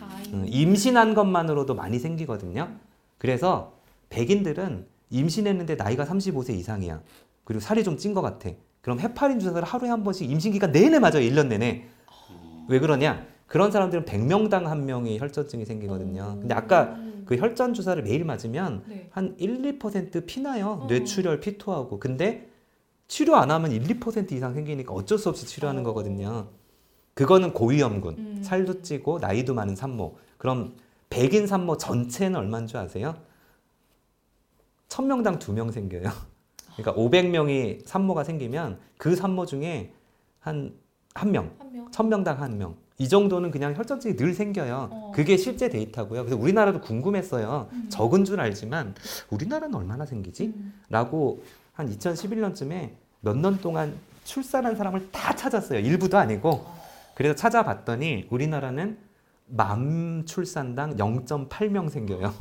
가인. 0.00 0.34
음, 0.34 0.46
임신한 0.48 1.14
것만으로도 1.14 1.76
많이 1.76 2.00
생기거든요. 2.00 2.70
그래서 3.18 3.78
백인들은 4.08 4.96
임신했는데 5.10 5.76
나이가 5.76 6.04
35세 6.04 6.54
이상이야. 6.54 7.00
그리고 7.46 7.60
살이 7.60 7.82
좀 7.84 7.96
찐 7.96 8.12
것 8.12 8.20
같아. 8.20 8.50
그럼 8.82 9.00
헤파린 9.00 9.38
주사를 9.40 9.62
하루에 9.62 9.88
한 9.88 10.04
번씩 10.04 10.30
임신 10.30 10.52
기간 10.52 10.72
내내 10.72 10.98
맞아요. 10.98 11.20
1년 11.20 11.46
내내. 11.46 11.86
왜 12.68 12.78
그러냐? 12.80 13.24
그런 13.46 13.70
사람들은 13.70 14.04
100명당 14.04 14.64
한 14.64 14.84
명이 14.86 15.18
혈전증이 15.18 15.64
생기거든요. 15.64 16.38
근데 16.40 16.54
아까 16.54 16.96
그 17.24 17.36
혈전 17.36 17.74
주사를 17.74 18.00
매일 18.02 18.24
맞으면 18.24 18.82
네. 18.88 19.08
한 19.12 19.34
1, 19.38 19.78
2% 19.78 20.26
피나요. 20.26 20.80
어. 20.82 20.86
뇌출혈, 20.86 21.40
피토하고. 21.40 21.98
근데 22.00 22.48
치료 23.08 23.36
안 23.36 23.50
하면 23.52 23.70
1, 23.70 23.82
2% 23.84 24.32
이상 24.32 24.52
생기니까 24.54 24.92
어쩔 24.92 25.16
수 25.18 25.28
없이 25.28 25.46
치료하는 25.46 25.82
어. 25.82 25.84
거거든요. 25.84 26.48
그거는 27.14 27.52
고위험군. 27.52 28.14
음. 28.18 28.42
살도 28.42 28.82
찌고 28.82 29.18
나이도 29.20 29.54
많은 29.54 29.76
산모. 29.76 30.18
그럼 30.38 30.74
백인 31.10 31.46
산모 31.46 31.76
전체는 31.78 32.38
얼마인 32.38 32.66
줄 32.66 32.78
아세요? 32.78 33.14
1000명당 34.88 35.38
2명 35.38 35.72
생겨요. 35.72 36.10
그러니까 36.76 36.94
500명이 36.94 37.86
산모가 37.86 38.24
생기면 38.24 38.78
그 38.98 39.16
산모 39.16 39.46
중에 39.46 39.92
한 40.40 40.86
한 41.16 41.32
명, 41.32 41.50
한 41.58 41.72
명. 41.72 41.90
1000명당 41.90 42.36
한 42.36 42.58
명. 42.58 42.76
이 42.98 43.08
정도는 43.08 43.50
그냥 43.50 43.74
혈전증이 43.74 44.16
늘 44.16 44.34
생겨요. 44.34 44.88
어. 44.90 45.12
그게 45.14 45.36
실제 45.38 45.68
데이터고요. 45.70 46.24
그래서 46.24 46.36
우리나라도 46.40 46.80
궁금했어요. 46.82 47.68
음. 47.72 47.86
적은 47.88 48.24
줄 48.26 48.38
알지만 48.40 48.94
우리나라는 49.30 49.74
얼마나 49.74 50.04
생기지? 50.06 50.54
라고 50.90 51.42
한 51.72 51.90
2011년쯤에 51.90 52.90
몇 53.20 53.36
년 53.36 53.58
동안 53.60 53.94
출산한 54.24 54.76
사람을 54.76 55.10
다 55.10 55.34
찾았어요. 55.34 55.80
일부도 55.80 56.18
아니고. 56.18 56.66
그래서 57.14 57.34
찾아봤더니 57.34 58.26
우리나라는 58.30 58.98
만 59.46 60.24
출산당 60.26 60.96
0.8명 60.96 61.88
생겨요. 61.90 62.34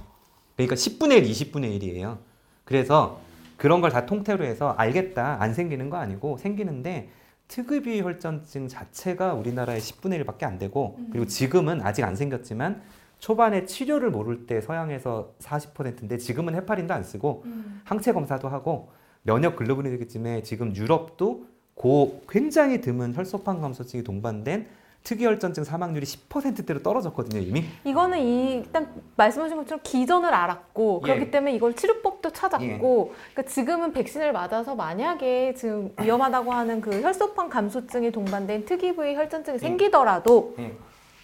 그러니까 0.57 0.75
10분의 0.75 1.17
1, 1.17 1.23
20분의 1.23 1.79
1이에요. 1.81 2.17
그래서 2.65 3.21
그런 3.57 3.81
걸 3.81 3.91
다 3.91 4.05
통태로 4.05 4.43
해서 4.43 4.71
알겠다. 4.77 5.37
안 5.41 5.53
생기는 5.53 5.89
거 5.89 5.97
아니고 5.97 6.37
생기는데 6.37 7.09
특급이 7.47 8.01
혈전증 8.01 8.67
자체가 8.67 9.33
우리나라의 9.33 9.79
10분의 9.79 10.23
1밖에 10.25 10.43
안 10.43 10.57
되고 10.57 10.97
그리고 11.11 11.25
지금은 11.25 11.81
아직 11.81 12.03
안 12.03 12.15
생겼지만 12.15 12.81
초반에 13.19 13.65
치료를 13.65 14.09
모를 14.09 14.45
때 14.45 14.61
서양에서 14.61 15.33
40%인데 15.39 16.17
지금은 16.17 16.55
헤파린도 16.55 16.93
안 16.93 17.03
쓰고 17.03 17.43
음. 17.45 17.81
항체 17.85 18.13
검사도 18.13 18.49
하고 18.49 18.89
면역 19.23 19.55
글로불린이기 19.55 20.07
지금 20.43 20.75
유럽도 20.75 21.45
고 21.75 22.21
굉장히 22.27 22.81
드문 22.81 23.15
혈소판 23.15 23.61
감소증이 23.61 24.03
동반된 24.03 24.67
특이혈전증 25.05 25.63
사망률이 25.63 26.05
10%대로 26.05 26.81
떨어졌거든요 26.83 27.41
이미. 27.41 27.63
이거는 27.85 28.19
이 28.19 28.55
일단 28.55 28.89
말씀하신 29.15 29.55
것처럼 29.55 29.79
기전을 29.83 30.33
알았고 30.33 31.01
예. 31.03 31.07
그렇기 31.13 31.31
때문에 31.31 31.53
이걸 31.55 31.73
치료법도 31.75 32.31
찾았고 32.31 33.13
그러니까 33.33 33.41
지금은 33.53 33.93
백신을 33.93 34.33
맞아서 34.33 34.75
만약에 34.75 35.53
지금 35.53 35.91
위험하다고 36.01 36.51
하는 36.51 36.81
그 36.81 37.01
혈소판 37.01 37.49
감소증이 37.49 38.11
동반된 38.11 38.65
특이 38.65 38.93
부위 38.95 39.15
혈전증이 39.15 39.59
생기더라도 39.59 40.55
예. 40.59 40.73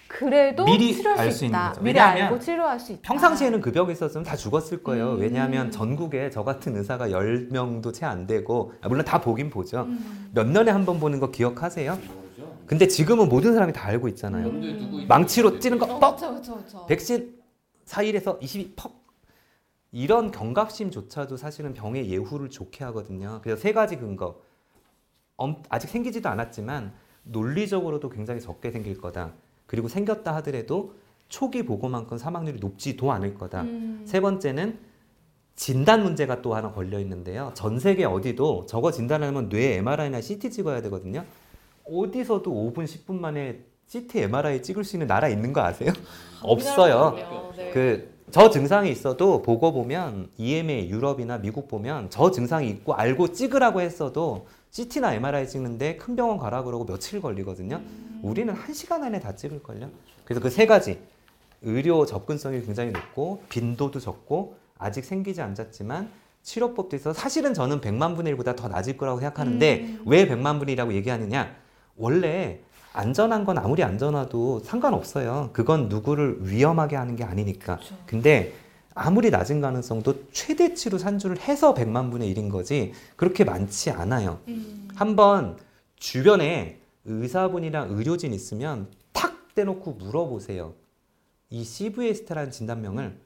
그래도 0.08 0.66
미리 0.66 0.94
치료할 0.94 1.20
알수 1.20 1.46
있다. 1.46 1.74
미리 1.80 1.98
알고 1.98 2.38
치료할 2.40 2.78
수 2.80 2.92
있다. 2.92 3.02
평상시에는 3.04 3.62
그 3.62 3.72
벽에 3.72 3.94
있었으면 3.94 4.26
다 4.26 4.36
죽었을 4.36 4.84
거예요. 4.84 5.14
음. 5.14 5.20
왜냐하면 5.22 5.72
전국에 5.72 6.30
저 6.30 6.44
같은 6.44 6.76
의사가 6.76 7.08
10명도 7.08 7.94
채 7.94 8.06
안 8.06 8.28
되고 8.28 8.74
아, 8.82 8.90
물론 8.90 9.06
다 9.06 9.22
보긴 9.22 9.50
보죠. 9.50 9.84
음. 9.88 10.30
몇 10.34 10.46
년에 10.48 10.70
한 10.72 10.86
번 10.86 11.00
보는 11.00 11.20
거 11.22 11.32
기억하세요? 11.32 11.98
근데 12.66 12.88
지금은 12.88 13.30
모든 13.30 13.54
사람이 13.54 13.74
다 13.74 13.86
알고 13.88 14.08
있잖아요. 14.10 14.48
음. 14.48 15.06
망치로 15.08 15.60
찌는 15.60 15.78
거 15.78 15.86
어, 15.86 16.00
뻑! 16.00 16.16
그렇죠, 16.18 16.30
그렇죠, 16.34 16.56
그렇죠. 16.58 16.86
백신 16.86 17.40
4일에서 17.86 18.38
22 18.42 18.74
퍽! 18.76 19.02
이런 19.92 20.32
경각심조차도 20.32 21.36
사실은 21.38 21.74
병의 21.74 22.10
예후를 22.10 22.50
좋게 22.50 22.84
하거든요. 22.86 23.40
그래서 23.44 23.60
세 23.62 23.74
가지 23.74 23.98
근거. 23.98 24.42
엄- 25.36 25.62
아직 25.70 25.90
생기지도 25.90 26.30
않았지만 26.30 26.94
논리적으로도 27.24 28.10
굉장히 28.10 28.40
적게 28.40 28.72
생길 28.72 28.98
거다. 29.00 29.34
그리고 29.66 29.88
생겼다 29.88 30.34
하더라도 30.38 30.96
초기 31.28 31.64
보고만큼 31.64 32.18
사망률이 32.18 32.60
높지도 32.60 33.12
않을 33.12 33.34
거다. 33.36 33.62
음. 33.64 34.04
세 34.06 34.22
번째는 34.22 34.80
진단 35.56 36.04
문제가 36.04 36.42
또 36.42 36.56
하나 36.56 36.72
걸려 36.72 37.00
있는데요. 37.00 37.52
전 37.54 37.80
세계 37.80 38.06
어디도 38.06 38.66
저거 38.68 38.92
진단하려면 38.92 39.50
뇌 39.50 39.76
MRI나 39.78 40.22
CT 40.22 40.52
찍어야 40.52 40.82
되거든요. 40.84 41.26
어디서도 41.86 42.52
5분, 42.52 42.86
10분 42.86 43.20
만에 43.20 43.60
CT, 43.88 44.20
MRI 44.22 44.62
찍을 44.64 44.84
수 44.84 44.96
있는 44.96 45.08
나라 45.08 45.28
있는 45.28 45.52
거 45.54 45.62
아세요? 45.62 45.92
없어요. 46.42 47.52
네. 47.58 47.72
그저 47.72 48.50
증상이 48.50 48.90
있어도 48.90 49.42
보고 49.42 49.74
보면 49.74 50.30
EMA 50.38 50.90
유럽이나 50.90 51.38
미국 51.38 51.68
보면 51.68 52.10
저 52.10 52.32
증상이 52.32 52.70
있고 52.70 52.94
알고 52.94 53.34
찍으라고 53.34 53.82
했어도 53.82 54.48
CT나 54.72 55.14
MRI 55.16 55.48
찍는데 55.48 55.98
큰 55.98 56.16
병원 56.16 56.38
가라 56.38 56.64
그러고 56.64 56.86
며칠 56.86 57.20
걸리거든요. 57.22 57.82
우리는 58.22 58.54
한 58.54 58.74
시간 58.74 59.04
안에 59.04 59.20
다 59.20 59.36
찍을 59.36 59.62
걸요. 59.64 59.90
그래서 60.24 60.40
그 60.42 60.50
세 60.50 60.66
가지 60.66 61.00
의료 61.64 62.06
접근성이 62.06 62.62
굉장히 62.64 62.92
높고 62.92 63.44
빈도도 63.50 64.00
적고 64.00 64.56
아직 64.78 65.04
생기지 65.06 65.42
않았지만 65.42 66.10
치료법도 66.44 66.96
있어 66.96 67.14
사실은 67.14 67.54
저는 67.54 67.82
100만 67.82 68.16
분의 68.16 68.36
1보다 68.36 68.56
더 68.56 68.68
낮을 68.68 68.98
거라고 68.98 69.20
생각하는데 69.20 69.98
왜 70.06 70.28
100만 70.28 70.58
분이라고 70.58 70.94
얘기하느냐 70.94 71.56
원래 71.96 72.60
안전한 72.94 73.46
건 73.46 73.58
아무리 73.58 73.84
안전해도 73.84 74.60
상관없어요 74.62 75.50
그건 75.54 75.88
누구를 75.88 76.40
위험하게 76.42 76.96
하는 76.96 77.16
게 77.16 77.24
아니니까 77.24 77.80
근데 78.06 78.54
아무리 78.94 79.30
낮은 79.30 79.62
가능성도 79.62 80.26
최대치로 80.32 80.98
산출을 80.98 81.40
해서 81.40 81.74
100만 81.74 82.12
분의 82.12 82.34
1인 82.34 82.52
거지 82.52 82.92
그렇게 83.16 83.44
많지 83.44 83.92
않아요 83.92 84.40
음. 84.48 84.90
한번 84.96 85.58
주변에 85.96 86.82
의사분이랑 87.06 87.92
의료진 87.92 88.34
있으면 88.34 88.88
탁딱 89.14 89.56
대놓고 89.56 89.94
물어보세요. 89.94 90.74
이 91.50 91.64
CVST라는 91.64 92.52
진단명을 92.52 93.20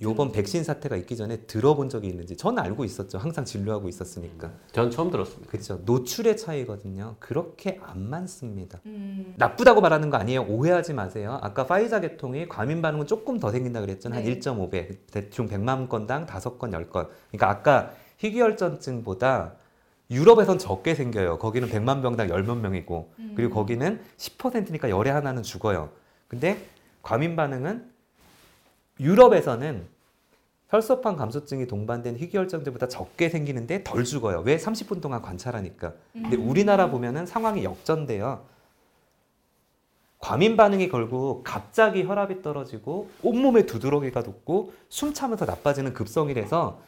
요번 0.00 0.30
백신 0.30 0.62
사태가 0.62 0.96
있기 0.96 1.16
전에 1.16 1.38
들어본 1.38 1.88
적이 1.88 2.08
있는지 2.08 2.36
저는 2.36 2.62
알고 2.62 2.84
있었죠. 2.84 3.18
항상 3.18 3.44
진료하고 3.44 3.88
있었으니까. 3.88 4.52
전 4.70 4.90
처음 4.90 5.10
들었습니다. 5.10 5.50
그렇죠. 5.50 5.80
노출의 5.84 6.36
차이거든요. 6.36 7.16
그렇게 7.18 7.80
안 7.82 8.08
많습니다. 8.08 8.80
음. 8.86 9.34
나쁘다고 9.36 9.80
말하는 9.80 10.10
거 10.10 10.16
아니에요. 10.16 10.42
오해하지 10.42 10.94
마세요. 10.94 11.38
아까 11.42 11.66
파이자 11.66 12.00
계통이 12.00 12.48
과민 12.48 12.80
반응은 12.80 13.06
조금 13.06 13.40
더 13.40 13.50
생긴다 13.50 13.80
그랬잖아요. 13.80 14.22
네. 14.22 14.30
한 14.30 14.40
1.5배. 14.40 14.98
대충 15.10 15.48
100만 15.48 15.88
건당 15.88 16.26
5건, 16.26 16.70
10건. 16.70 17.08
그러니까 17.30 17.50
아까 17.50 17.92
희귀혈전증보다 18.18 19.54
유럽에선 20.10 20.58
적게 20.58 20.94
생겨요. 20.94 21.38
거기는 21.38 21.68
100만 21.68 22.02
병당 22.02 22.28
10몇 22.28 22.56
명이고. 22.56 23.12
음. 23.18 23.32
그리고 23.36 23.54
거기는 23.54 24.00
10%니까 24.16 24.90
열에 24.90 25.10
하나는 25.10 25.42
죽어요. 25.42 25.90
근데 26.28 26.64
과민 27.02 27.36
반응은 27.36 27.97
유럽에서는 29.00 29.86
혈소판 30.68 31.16
감소증이 31.16 31.66
동반된 31.66 32.16
희귀혈전증보다 32.16 32.88
적게 32.88 33.28
생기는데 33.30 33.84
덜 33.84 34.04
죽어요. 34.04 34.42
왜? 34.44 34.58
30분 34.58 35.00
동안 35.00 35.22
관찰하니까. 35.22 35.94
근데 36.12 36.36
우리나라 36.36 36.90
보면은 36.90 37.24
상황이 37.24 37.64
역전돼요. 37.64 38.44
과민 40.18 40.56
반응이 40.56 40.88
걸고 40.88 41.42
갑자기 41.44 42.04
혈압이 42.04 42.42
떨어지고 42.42 43.08
온몸에 43.22 43.66
두드러기가 43.66 44.22
돋고 44.22 44.72
숨 44.88 45.14
차면서 45.14 45.46
나빠지는 45.46 45.94
급성이라서 45.94 46.80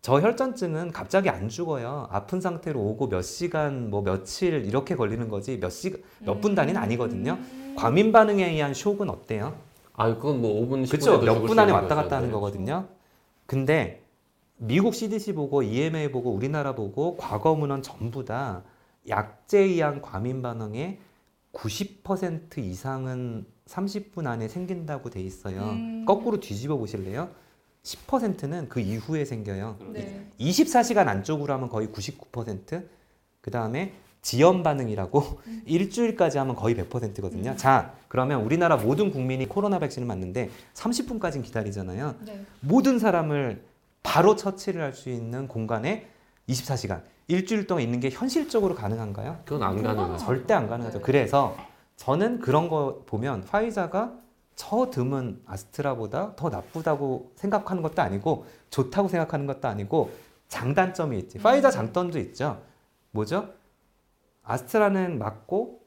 저 0.00 0.20
혈전증은 0.20 0.92
갑자기 0.92 1.28
안 1.28 1.48
죽어요. 1.48 2.08
아픈 2.10 2.40
상태로 2.40 2.80
오고 2.80 3.08
몇 3.08 3.22
시간, 3.22 3.90
뭐 3.90 4.02
며칠 4.02 4.64
이렇게 4.64 4.96
걸리는 4.96 5.28
거지 5.28 5.60
몇 5.60 5.70
시, 5.70 5.94
몇분 6.20 6.54
단위는 6.54 6.80
아니거든요. 6.80 7.38
과민 7.76 8.10
반응에 8.10 8.50
의한 8.50 8.74
쇼크는 8.74 9.12
어때요? 9.12 9.54
아, 9.94 10.14
그건 10.14 10.40
뭐 10.40 10.60
5분, 10.62 10.84
10분에도 10.84 11.20
그렇죠. 11.20 11.22
몇분 11.22 11.58
안에 11.58 11.72
왔다 11.72 11.94
갔다 11.94 12.16
하는 12.16 12.30
거거든요. 12.30 12.88
근데 13.46 14.02
미국 14.56 14.94
CDC 14.94 15.34
보고 15.34 15.62
EMA 15.62 16.10
보고 16.10 16.30
우리나라 16.30 16.74
보고 16.74 17.16
과거 17.16 17.54
문헌 17.54 17.82
전부 17.82 18.24
다 18.24 18.62
약제에 19.08 19.62
의한 19.62 20.00
과민 20.00 20.40
반응의 20.40 20.98
90% 21.52 22.58
이상은 22.58 23.44
30분 23.66 24.26
안에 24.26 24.48
생긴다고 24.48 25.10
돼 25.10 25.20
있어요. 25.20 25.62
음. 25.62 26.04
거꾸로 26.06 26.40
뒤집어 26.40 26.76
보실래요? 26.76 27.28
10%는 27.82 28.68
그 28.68 28.80
이후에 28.80 29.24
생겨요. 29.24 29.78
네. 29.92 30.28
24시간 30.38 31.08
안쪽으로 31.08 31.52
하면 31.54 31.68
거의 31.68 31.88
99%. 31.88 32.86
그 33.40 33.50
다음에 33.50 33.92
지연 34.22 34.62
반응이라고 34.62 35.40
일주일까지 35.66 36.38
하면 36.38 36.54
거의 36.56 36.74
100%거든요. 36.76 37.56
자, 37.56 37.92
그러면 38.08 38.42
우리나라 38.42 38.76
모든 38.76 39.10
국민이 39.10 39.46
코로나 39.48 39.78
백신을 39.80 40.06
맞는데 40.06 40.50
30분까지는 40.74 41.42
기다리잖아요. 41.42 42.14
네. 42.24 42.44
모든 42.60 42.98
사람을 42.98 43.62
바로 44.02 44.36
처치를 44.36 44.80
할 44.82 44.92
수 44.94 45.10
있는 45.10 45.48
공간에 45.48 46.06
24시간, 46.48 47.02
일주일 47.28 47.66
동안 47.66 47.82
있는 47.82 48.00
게 48.00 48.10
현실적으로 48.10 48.74
가능한가요? 48.74 49.40
그건 49.44 49.62
안 49.62 49.82
가능하죠. 49.82 50.24
절대 50.24 50.54
안 50.54 50.68
가능하죠. 50.68 50.98
네. 50.98 51.04
그래서 51.04 51.56
저는 51.96 52.40
그런 52.40 52.68
거 52.68 53.02
보면 53.06 53.42
파이자가 53.42 54.12
저 54.54 54.90
드문 54.90 55.40
아스트라보다 55.46 56.34
더 56.36 56.48
나쁘다고 56.50 57.32
생각하는 57.36 57.82
것도 57.82 58.02
아니고 58.02 58.46
좋다고 58.70 59.08
생각하는 59.08 59.46
것도 59.46 59.66
아니고 59.68 60.10
장단점이 60.48 61.18
있지. 61.18 61.38
파이자 61.38 61.70
장점도 61.70 62.18
있죠. 62.18 62.60
뭐죠? 63.12 63.48
아스트라는 64.44 65.18
맞고 65.18 65.80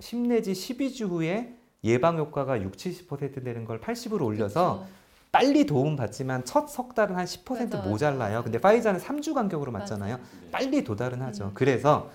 10 0.00 0.18
내지 0.28 0.52
12주 0.52 1.08
후에 1.08 1.54
예방 1.84 2.18
효과가 2.18 2.60
6, 2.62 2.72
70% 2.72 3.44
되는 3.44 3.64
걸 3.64 3.80
80으로 3.80 4.24
올려서 4.24 4.86
빨리 5.32 5.64
도움 5.64 5.96
받지만 5.96 6.44
첫 6.44 6.68
석 6.68 6.94
달은 6.94 7.16
한 7.16 7.24
10% 7.24 7.58
맞아, 7.64 7.76
맞아. 7.78 7.88
모자라요. 7.88 8.42
근데 8.44 8.60
파이자는 8.60 9.00
3주 9.00 9.34
간격으로 9.34 9.72
맞잖아요. 9.72 10.18
빨리 10.50 10.84
도달은 10.84 11.22
하죠. 11.22 11.46
음. 11.46 11.50
그래서 11.54 12.10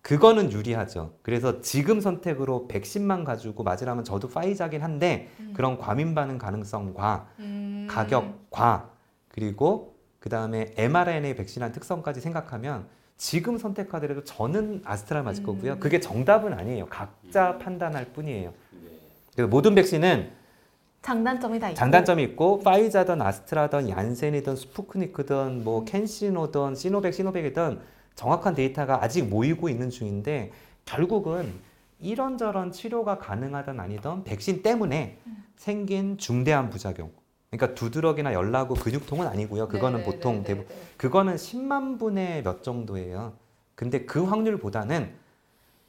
그거는 0.00 0.50
유리하죠. 0.52 1.14
그래서 1.22 1.60
지금 1.60 2.00
선택으로 2.00 2.68
백신만 2.68 3.24
가지고 3.24 3.62
맞으라면 3.62 4.04
저도 4.04 4.28
파이자긴 4.28 4.82
한데 4.82 5.30
그런 5.54 5.78
과민 5.78 6.14
반응 6.14 6.36
가능성과 6.38 7.28
음. 7.38 7.86
가격과 7.90 8.90
그리고 9.28 9.96
그 10.18 10.28
다음에 10.28 10.72
mRNA 10.76 11.36
백신한 11.36 11.72
특성까지 11.72 12.20
생각하면 12.20 12.86
지금 13.16 13.58
선택하더라도 13.58 14.24
저는 14.24 14.82
아스트라 14.84 15.22
맞을 15.22 15.42
음. 15.42 15.46
거고요. 15.46 15.78
그게 15.78 16.00
정답은 16.00 16.52
아니에요. 16.52 16.86
각자 16.86 17.58
판단할 17.58 18.06
뿐이에요. 18.06 18.52
그래서 19.34 19.48
모든 19.48 19.74
백신은 19.74 20.30
장단점이 21.02 21.60
다 21.60 21.68
있고. 21.68 21.76
장단점이 21.76 22.22
있고 22.22 22.60
파이자든 22.60 23.20
아스트라든 23.20 23.88
얀센이든 23.90 24.56
스푸크니크든 24.56 25.62
뭐 25.62 25.84
캔시노든 25.84 26.74
시노백 26.74 27.12
시노백이든 27.12 27.78
정확한 28.14 28.54
데이터가 28.54 29.02
아직 29.02 29.22
모이고 29.28 29.68
있는 29.68 29.90
중인데 29.90 30.52
결국은 30.84 31.52
이런저런 32.00 32.72
치료가 32.72 33.18
가능하든 33.18 33.80
아니든 33.80 34.24
백신 34.24 34.62
때문에 34.62 35.18
생긴 35.56 36.16
중대한 36.18 36.70
부작용. 36.70 37.10
그러니까 37.56 37.74
두드러기나 37.74 38.32
열나고 38.32 38.74
근육통은 38.74 39.26
아니고요. 39.26 39.68
그거는 39.68 40.00
네네네네. 40.00 40.16
보통 40.16 40.42
대부분 40.42 40.76
그거는 40.96 41.36
10만 41.36 41.98
분의 41.98 42.42
몇 42.42 42.62
정도예요. 42.62 43.34
근데 43.74 44.04
그 44.04 44.22
확률보다는 44.24 45.12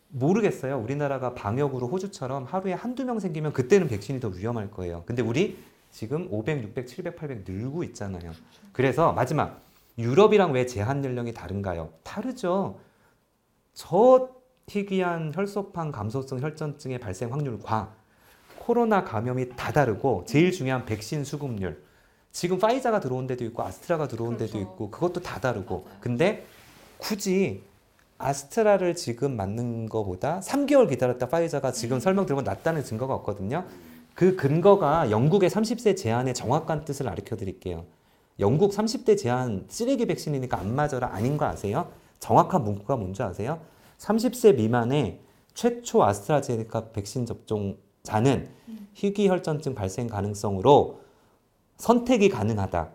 모르겠어요. 0.10 0.78
우리나라가 0.78 1.34
방역으로 1.34 1.88
호주처럼 1.88 2.46
하루에 2.46 2.74
한두 2.74 3.04
명 3.04 3.20
생기면 3.20 3.54
그때는 3.54 3.88
백신이 3.88 4.20
더 4.20 4.30
위험할 4.30 4.72
거예요. 4.72 5.04
근데 5.06 5.22
우리 5.22 5.58
지금 5.92 6.28
500, 6.30 6.64
600, 6.64 6.88
700, 6.88 7.16
800 7.16 7.44
늘고 7.48 7.84
있잖아요. 7.86 8.32
그래서 8.72 9.12
마지막 9.14 9.62
유럽이랑 9.98 10.52
왜 10.52 10.66
제한 10.66 11.04
연령이 11.04 11.34
다른가요? 11.34 11.90
다르죠. 12.04 12.80
저 13.74 14.30
희귀한 14.68 15.32
혈소판 15.34 15.92
감소성 15.92 16.42
혈전증의 16.42 17.00
발생 17.00 17.32
확률과 17.32 17.94
코로나 18.66 19.04
감염이 19.04 19.50
다 19.56 19.72
다르고 19.72 20.24
제일 20.26 20.52
중요한 20.52 20.86
백신 20.86 21.24
수급률. 21.24 21.84
지금 22.32 22.58
파이자가 22.58 23.00
들어온 23.00 23.28
데도 23.28 23.46
있고 23.46 23.62
아스트라가 23.62 24.08
들어온 24.08 24.38
데도 24.38 24.54
그렇죠. 24.54 24.72
있고 24.72 24.90
그것도 24.90 25.22
다 25.22 25.40
다르고. 25.40 25.84
맞아요. 25.86 25.98
근데 26.02 26.46
굳이 26.98 27.62
아스트라를 28.18 28.96
지금 28.96 29.36
맞는 29.36 29.88
거보다 29.88 30.40
3개월 30.40 30.90
기다렸다 30.90 31.30
파이자가 31.30 31.72
지금 31.74 32.00
설명 32.00 32.26
들으면 32.26 32.44
낫다는 32.44 32.84
증거가 32.84 33.14
없거든요. 33.14 33.66
그 34.16 34.36
근거가 34.36 35.12
영국의 35.12 35.52
30세 35.52 35.96
제한의 35.96 36.34
정확한 36.34 36.86
뜻을 36.86 37.08
알려 37.08 37.24
드릴게요. 37.24 37.86
영국 38.40 38.72
30대 38.72 39.16
제한 39.16 39.66
쓰레기 39.70 40.08
백신이니까 40.08 40.58
안 40.58 40.74
맞아라 40.74 41.14
아닌 41.14 41.38
거 41.38 41.46
아세요? 41.46 41.92
정확한 42.20 42.64
문구가 42.64 42.96
뭔지 42.96 43.22
아세요? 43.22 43.60
30세 44.00 44.56
미만의 44.56 45.20
최초 45.54 46.04
아스트라제네카 46.04 46.90
백신 46.94 47.28
접종 47.28 47.78
자는 48.06 48.48
희귀혈전증 48.94 49.76
발생 49.76 50.08
가능성으로 50.08 51.02
선택이 51.76 52.30
가능하다. 52.30 52.90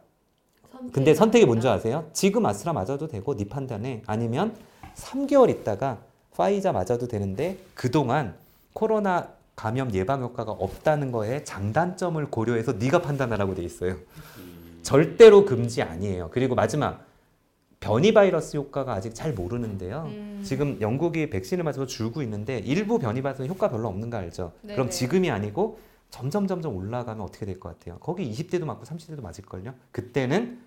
근데 0.93 1.15
선택이 1.15 1.45
뭔지 1.45 1.69
아세요? 1.69 2.09
지금 2.15 2.47
아스트라 2.47 2.73
맞아도 2.73 3.07
되고 3.07 3.37
네 3.37 3.45
판단에 3.45 4.03
아니면 4.07 4.57
3개월 4.95 5.51
있다가 5.51 5.99
파이자 6.35 6.73
맞아도 6.73 7.07
되는데 7.07 7.59
그동안 7.75 8.35
코로나 8.73 9.29
감염 9.55 9.93
예방 9.93 10.23
효과가 10.23 10.53
없다는 10.53 11.13
거에 11.13 11.45
장단점을 11.45 12.25
고려해서 12.31 12.73
네가 12.73 13.03
판단하라고 13.03 13.55
돼 13.55 13.63
있어요. 13.63 13.97
절대로 14.83 15.45
금지 15.45 15.83
아니에요. 15.83 16.31
그리고 16.33 16.55
마지막 16.55 17.05
변이 17.81 18.13
바이러스 18.13 18.57
효과가 18.59 18.93
아직 18.93 19.15
잘 19.15 19.33
모르는데요. 19.33 20.05
음. 20.07 20.43
지금 20.45 20.79
영국이 20.81 21.31
백신을 21.31 21.65
맞아서 21.65 21.87
줄고 21.87 22.21
있는데 22.23 22.59
일부 22.59 22.99
변이 22.99 23.23
바이러스 23.23 23.43
효과 23.45 23.71
별로 23.71 23.89
없는 23.89 24.11
거 24.11 24.19
알죠? 24.19 24.53
네네. 24.63 24.75
그럼 24.75 24.91
지금이 24.91 25.31
아니고 25.31 25.79
점점 26.11 26.47
점점 26.47 26.77
올라가면 26.77 27.25
어떻게 27.25 27.47
될 27.47 27.59
것 27.59 27.71
같아요? 27.79 27.99
거기 27.99 28.31
20대도 28.31 28.65
맞고 28.67 28.85
30대도 28.85 29.23
맞을걸요? 29.23 29.75
그때는 29.93 30.61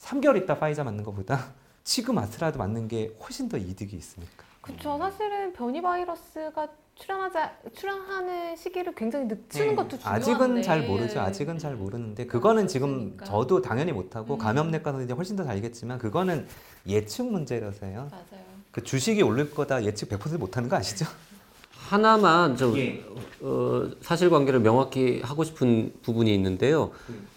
3개월 0.00 0.36
있다 0.42 0.58
파이자 0.58 0.82
맞는 0.82 1.04
것보다 1.04 1.52
지금 1.84 2.18
아스트라도 2.18 2.58
맞는 2.58 2.88
게 2.88 3.16
훨씬 3.22 3.48
더 3.48 3.56
이득이 3.56 3.96
있으니까. 3.96 4.44
그렇죠. 4.60 4.98
사실은 4.98 5.52
변이 5.52 5.80
바이러스가 5.80 6.68
출현하자 6.96 7.52
출현하는 7.74 8.56
시기를 8.56 8.94
굉장히 8.94 9.26
늦추는 9.26 9.76
것도 9.76 9.98
중요한데. 9.98 10.04
네. 10.04 10.32
아직은 10.32 10.62
잘 10.62 10.82
모르죠. 10.82 11.20
아직은 11.20 11.58
잘 11.58 11.74
모르는데 11.76 12.26
그거는 12.26 12.66
지금 12.66 12.94
없으니까. 12.94 13.24
저도 13.26 13.60
당연히 13.62 13.92
못하고 13.92 14.34
음. 14.34 14.38
감염내과 14.38 14.92
선생님이 14.92 15.16
훨씬 15.16 15.36
더 15.36 15.46
알겠지만 15.46 15.98
그거는 15.98 16.46
예측 16.86 17.30
문제라서요. 17.30 18.08
맞아요. 18.10 18.46
그 18.70 18.82
주식이 18.82 19.22
오를 19.22 19.50
거다 19.50 19.84
예측 19.84 20.08
100% 20.08 20.38
못하는 20.38 20.68
거 20.68 20.76
아시죠? 20.76 21.06
하나만 21.88 22.56
저 22.56 22.76
예. 22.78 23.04
어, 23.40 23.88
사실관계를 24.00 24.60
명확히 24.60 25.20
하고 25.22 25.44
싶은 25.44 25.92
부분이 26.02 26.34
있는데요. 26.34 26.90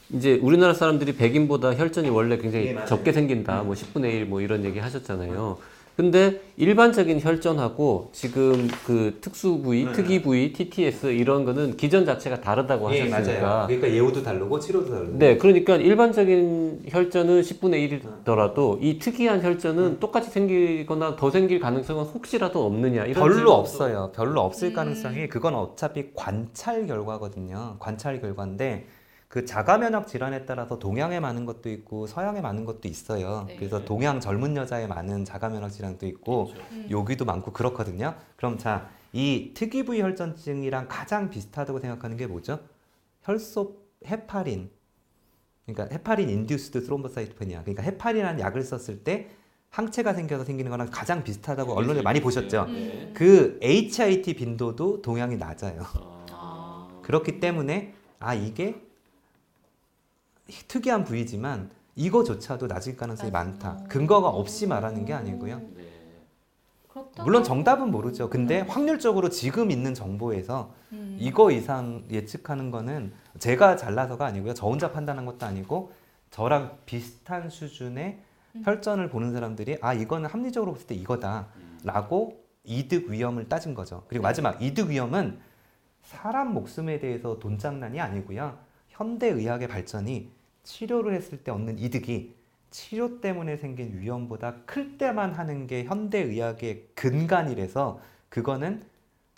이제 0.09 0.39
우리나라 0.41 0.73
사람들이 0.73 1.15
백인보다 1.15 1.75
혈전이 1.75 2.09
원래 2.09 2.37
굉장히 2.37 2.67
예. 2.67 2.85
적게 2.85 3.11
생긴다. 3.11 3.63
뭐 3.63 3.75
10분의 3.75 4.05
1 4.05 4.25
뭐 4.25 4.41
이런 4.41 4.63
얘기 4.63 4.79
하셨잖아요. 4.79 5.57
근데 5.99 6.39
일반적인 6.55 7.19
혈전하고 7.19 8.11
지금 8.13 8.69
그 8.85 9.17
특수 9.19 9.59
부위, 9.61 9.83
네. 9.83 9.91
특이 9.91 10.21
부위, 10.21 10.53
TTS 10.53 11.07
이런 11.07 11.43
거는 11.43 11.75
기전 11.75 12.05
자체가 12.05 12.39
다르다고 12.39 12.89
예, 12.95 13.01
하셨으니까. 13.01 13.41
맞아요. 13.41 13.67
그러니까 13.67 13.91
예우도 13.91 14.23
다르고 14.23 14.59
치료도 14.61 14.89
다르고. 14.89 15.17
네, 15.17 15.37
그러니까 15.37 15.75
일반적인 15.75 16.83
혈전은 16.87 17.41
10분의 17.41 18.01
1이더라도 18.23 18.77
이 18.79 18.97
특이한 18.97 19.43
혈전은 19.43 19.99
똑같이 19.99 20.29
생기거나 20.29 21.17
더 21.17 21.29
생길 21.29 21.59
가능성은 21.59 22.05
혹시라도 22.05 22.65
없느냐 22.65 23.03
이런 23.03 23.15
별로 23.15 23.33
질문도 23.33 23.53
없어요. 23.53 24.11
별로 24.15 24.39
없을 24.39 24.69
음. 24.69 24.73
가능성이 24.75 25.27
그건 25.27 25.55
어차피 25.55 26.11
관찰 26.15 26.87
결과거든요. 26.87 27.75
관찰 27.79 28.21
결과인데 28.21 28.85
그 29.29 29.45
자가 29.45 29.77
면역 29.77 30.07
질환에 30.07 30.47
따라서 30.47 30.79
동양에 30.79 31.19
많은 31.19 31.45
것도 31.45 31.69
있고 31.69 32.07
서양에 32.07 32.41
많은 32.41 32.65
것도 32.65 32.87
있어요. 32.87 33.45
네. 33.47 33.57
그래서 33.57 33.85
동양 33.85 34.19
젊은 34.19 34.57
여자에 34.57 34.87
많은 34.87 35.23
자가 35.23 35.49
면역 35.49 35.69
질환도 35.69 36.07
있고 36.07 36.51
여기도 36.89 37.25
많고 37.25 37.53
그렇거든요. 37.53 38.15
그럼 38.35 38.57
자, 38.57 38.89
이 39.13 39.51
특이 39.53 39.85
부위 39.85 40.01
혈전증이랑 40.01 40.87
가장 40.89 41.29
비슷하다고 41.29 41.79
생각하는 41.79 42.17
게 42.17 42.25
뭐죠? 42.25 42.59
혈소 43.21 43.77
헤파린. 44.07 44.71
그러니까 45.67 45.95
heparin 45.95 46.27
induced 46.27 46.81
thrombocytopenia. 46.81 47.61
그러니까 47.61 47.83
헤파린이라는 47.83 48.39
약을 48.39 48.63
썼을 48.63 49.03
때 49.03 49.29
항체가 49.69 50.15
생겨서 50.15 50.43
생기는 50.43 50.71
거랑 50.71 50.89
가장 50.89 51.23
비슷하다고 51.23 51.73
언론에 51.73 52.01
많이 52.01 52.19
보셨죠? 52.19 52.65
음. 52.67 53.11
그 53.13 53.59
HIT 53.61 54.33
빈도도 54.33 55.03
동양이 55.03 55.37
낮아요. 55.37 55.83
아. 56.31 56.87
그렇기 57.03 57.39
때문에 57.39 57.93
아 58.17 58.33
이게 58.33 58.88
특이한 60.67 61.03
부위지만 61.03 61.69
이거조차도 61.95 62.67
낮을 62.67 62.95
가능성이 62.95 63.31
많다. 63.31 63.83
근거가 63.89 64.29
없이 64.29 64.67
말하는 64.67 65.05
게 65.05 65.13
아니고요. 65.13 65.61
그렇다. 66.87 67.23
물론 67.23 67.43
정답은 67.43 67.91
모르죠. 67.91 68.29
근데 68.29 68.61
확률적으로 68.61 69.29
지금 69.29 69.69
있는 69.69 69.93
정보에서 69.93 70.73
음. 70.91 71.17
이거 71.19 71.51
이상 71.51 72.03
예측하는 72.09 72.71
거는 72.71 73.13
제가 73.37 73.75
잘나서가 73.75 74.25
아니고요. 74.25 74.53
저 74.53 74.67
혼자 74.67 74.91
판단한 74.91 75.25
것도 75.25 75.45
아니고 75.45 75.91
저랑 76.31 76.77
비슷한 76.85 77.49
수준의 77.49 78.19
혈전을 78.63 79.09
보는 79.09 79.31
사람들이 79.33 79.77
아 79.81 79.93
이거는 79.93 80.29
합리적으로 80.29 80.73
봤을 80.73 80.87
때 80.87 80.95
이거다라고 80.95 82.43
이득 82.63 83.09
위험을 83.09 83.47
따진 83.49 83.73
거죠. 83.73 84.03
그리고 84.07 84.23
마지막 84.23 84.61
이득 84.61 84.89
위험은 84.89 85.39
사람 86.03 86.53
목숨에 86.53 86.99
대해서 86.99 87.39
돈 87.39 87.57
장난이 87.57 87.99
아니고요. 87.99 88.57
현대 88.87 89.27
의학의 89.27 89.67
발전이 89.67 90.31
치료를 90.63 91.13
했을 91.13 91.37
때 91.43 91.51
얻는 91.51 91.79
이득이 91.79 92.35
치료 92.71 93.19
때문에 93.19 93.57
생긴 93.57 93.99
위험보다 93.99 94.55
클 94.65 94.97
때만 94.97 95.33
하는 95.33 95.65
게 95.67 95.83
현대 95.85 96.19
의학의 96.19 96.85
근간이라서 96.95 97.99
그거는 98.29 98.83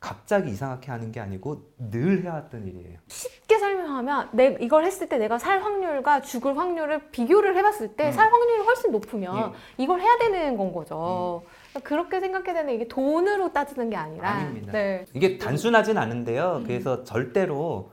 갑자기 0.01 0.49
이상하게 0.49 0.89
하는 0.89 1.11
게 1.11 1.19
아니고 1.19 1.61
늘 1.77 2.23
해왔던 2.23 2.67
일이에요. 2.67 2.97
쉽게 3.07 3.59
설명하면 3.59 4.29
내 4.33 4.57
이걸 4.59 4.83
했을 4.83 5.07
때 5.07 5.19
내가 5.19 5.37
살 5.37 5.61
확률과 5.61 6.21
죽을 6.21 6.57
확률을 6.57 7.11
비교를 7.11 7.55
해봤을 7.55 7.95
때 7.95 8.07
음. 8.07 8.11
살 8.11 8.31
확률이 8.31 8.63
훨씬 8.63 8.91
높으면 8.91 9.53
예. 9.53 9.83
이걸 9.83 10.01
해야 10.01 10.17
되는 10.17 10.57
건 10.57 10.73
거죠. 10.73 11.43
그러니까 11.69 11.87
그렇게 11.87 12.19
생각해야 12.19 12.53
되는 12.55 12.73
이게 12.73 12.87
돈으로 12.87 13.53
따지는 13.53 13.91
게 13.91 13.95
아니라. 13.95 14.27
아닙니다. 14.27 14.71
네. 14.71 15.05
이게 15.13 15.37
단순하진 15.37 15.99
않은데요. 15.99 16.63
그래서 16.65 17.03
절대로 17.03 17.91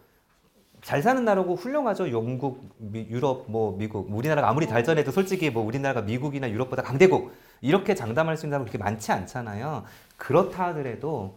잘 0.83 1.03
사는 1.03 1.25
나라고 1.25 1.57
훌륭하죠. 1.57 2.11
영국, 2.13 2.69
미- 2.79 3.07
유럽, 3.09 3.45
뭐 3.49 3.77
미국. 3.77 4.09
우리나라가 4.15 4.49
아무리 4.49 4.67
발전해도 4.67 5.11
솔직히 5.11 5.51
뭐 5.51 5.65
우리나라가 5.65 6.03
미국이나 6.03 6.49
유럽보다 6.51 6.83
강대국 6.83 7.33
이렇게 7.61 7.95
장담할 7.95 8.37
수 8.37 8.47
있는 8.47 8.55
사람 8.57 8.65
그렇게 8.65 8.79
많지 8.79 9.11
않잖아요. 9.13 9.85
그렇다 10.17 10.69
하더라도 10.69 11.37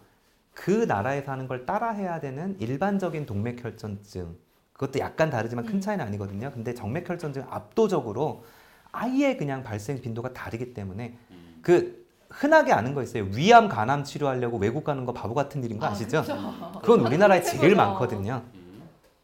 그 0.54 0.70
나라에서 0.86 1.32
하는 1.32 1.48
걸 1.48 1.66
따라해야 1.66 2.20
되는 2.20 2.56
일반적인 2.60 3.26
동맥혈전증 3.26 4.36
그것도 4.74 4.98
약간 5.00 5.30
다르지만 5.30 5.64
큰 5.66 5.80
차이는 5.80 6.04
아니거든요. 6.04 6.50
근데 6.52 6.74
정맥혈전증 6.74 7.44
압도적으로 7.50 8.44
아예 8.92 9.36
그냥 9.36 9.62
발생 9.62 10.00
빈도가 10.00 10.32
다르기 10.32 10.74
때문에 10.74 11.16
그 11.62 12.02
흔하게 12.30 12.72
아는 12.72 12.94
거 12.94 13.02
있어요. 13.02 13.24
위암, 13.34 13.68
간암 13.68 14.04
치료하려고 14.04 14.56
외국 14.58 14.84
가는 14.84 15.04
거 15.04 15.12
바보 15.12 15.34
같은 15.34 15.62
일인 15.64 15.78
거 15.78 15.86
아시죠? 15.86 16.24
그건 16.80 17.00
우리나라에 17.00 17.42
제일. 17.42 17.74
많거든요. 17.74 18.42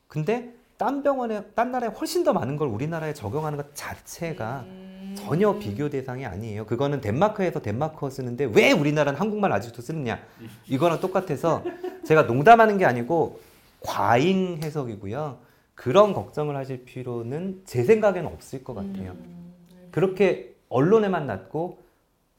근데 0.09 0.53
딴 0.79 1.03
병원에 1.03 1.43
딴 1.55 1.71
나라에 1.71 1.91
훨씬 1.91 2.25
더 2.25 2.33
많은 2.33 2.57
걸 2.57 2.69
우리나라에 2.69 3.13
적용하는 3.15 3.59
것 3.59 3.75
자체가 3.75 4.65
음. 4.67 5.15
전혀 5.17 5.59
비교 5.59 5.91
대상이 5.91 6.25
아니에요. 6.25 6.67
그거는 6.67 7.01
덴마크에서 7.01 7.61
덴마크어 7.61 8.09
쓰는데 8.11 8.45
왜 8.47 8.73
우리나라는 8.73 9.19
한국말 9.19 9.53
아직도 9.53 9.83
쓰느냐? 9.83 10.21
이거랑 10.67 11.01
똑같아서 11.01 11.63
제가 12.05 12.23
농담하는 12.23 12.79
게 12.79 12.85
아니고 12.85 13.41
과잉 13.81 14.61
해석이고요. 14.63 15.39
그런 15.75 16.13
걱정을 16.13 16.57
하실 16.57 16.85
필요는 16.85 17.63
제 17.65 17.85
생각에는 17.85 18.31
없을 18.33 18.65
것 18.65 18.75
같아요. 18.75 19.13
음. 19.13 19.53
그렇게 19.91 20.55
언론에만 20.69 21.27
났고 21.27 21.83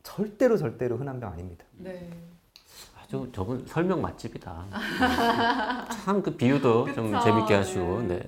절대로 0.04 0.58
절대로 0.58 0.98
흔한 0.98 1.20
병 1.20 1.32
아닙니다. 1.32 1.66
네. 1.78 2.10
아주 3.10 3.28
저분 3.34 3.66
설명 3.68 4.02
맛집이다. 4.04 4.66
참 6.06 6.22
그 6.22 6.32
비유도 6.36 6.94
좀 6.94 7.12
그쵸. 7.12 7.24
재밌게 7.24 7.56
하시고, 7.56 8.04
네. 8.08 8.22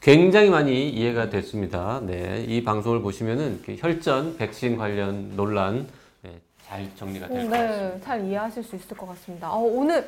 굉장히 0.00 0.50
많이 0.50 0.90
이해가 0.90 1.30
됐습니다. 1.30 2.00
네. 2.02 2.44
이 2.46 2.62
방송을 2.62 3.00
보시면은 3.00 3.62
그 3.64 3.76
혈전, 3.78 4.36
백신 4.36 4.76
관련 4.76 5.34
논란 5.36 5.86
네, 6.22 6.38
잘 6.66 6.86
정리가 6.96 7.28
될 7.28 7.44
것 7.44 7.50
같습니다. 7.50 7.88
네, 7.94 8.00
잘 8.04 8.24
이해하실 8.26 8.62
수 8.62 8.76
있을 8.76 8.94
것 8.96 9.08
같습니다. 9.08 9.50
어, 9.50 9.58
오늘 9.58 10.06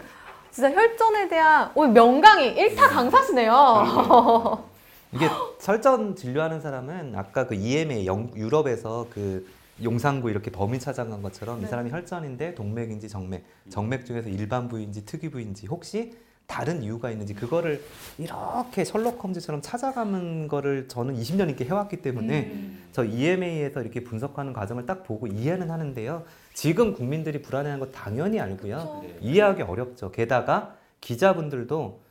진짜 0.50 0.70
혈전에 0.70 1.28
대한 1.28 1.70
오늘 1.74 1.92
명강의 1.94 2.54
일타 2.54 2.88
강사시네요. 2.88 4.62
이게 5.12 5.28
설전 5.58 6.16
진료하는 6.16 6.60
사람은 6.60 7.14
아까 7.16 7.46
그 7.46 7.54
EMA 7.54 8.04
영, 8.06 8.30
유럽에서 8.36 9.06
그 9.10 9.46
용산구 9.82 10.30
이렇게 10.30 10.50
범인 10.50 10.80
찾아간 10.80 11.22
것처럼 11.22 11.58
이 11.58 11.62
네. 11.62 11.68
사람이 11.68 11.90
혈전인데 11.90 12.54
동맥인지 12.54 13.08
정맥, 13.08 13.44
정맥 13.68 14.06
중에서 14.06 14.28
일반 14.28 14.68
부위인지 14.68 15.04
특이 15.04 15.28
부위인지 15.28 15.66
혹시 15.66 16.14
다른 16.46 16.82
이유가 16.82 17.10
있는지 17.10 17.34
그거를 17.34 17.82
이렇게 18.18 18.84
셜록 18.84 19.22
홈즈처럼 19.22 19.62
찾아가는 19.62 20.48
거를 20.48 20.86
저는 20.88 21.16
20년 21.16 21.46
넘게 21.46 21.64
해왔기 21.64 22.02
때문에 22.02 22.50
음. 22.52 22.82
저 22.92 23.04
EMA에서 23.04 23.80
이렇게 23.80 24.04
분석하는 24.04 24.52
과정을 24.52 24.84
딱 24.84 25.02
보고 25.04 25.26
이해는 25.26 25.70
하는데요. 25.70 26.24
지금 26.52 26.92
국민들이 26.92 27.40
불안해하는 27.40 27.84
거 27.84 27.90
당연히 27.90 28.38
알고요. 28.38 29.00
그쵸. 29.02 29.18
이해하기 29.22 29.62
어렵죠. 29.62 30.10
게다가 30.10 30.76
기자분들도 31.00 32.02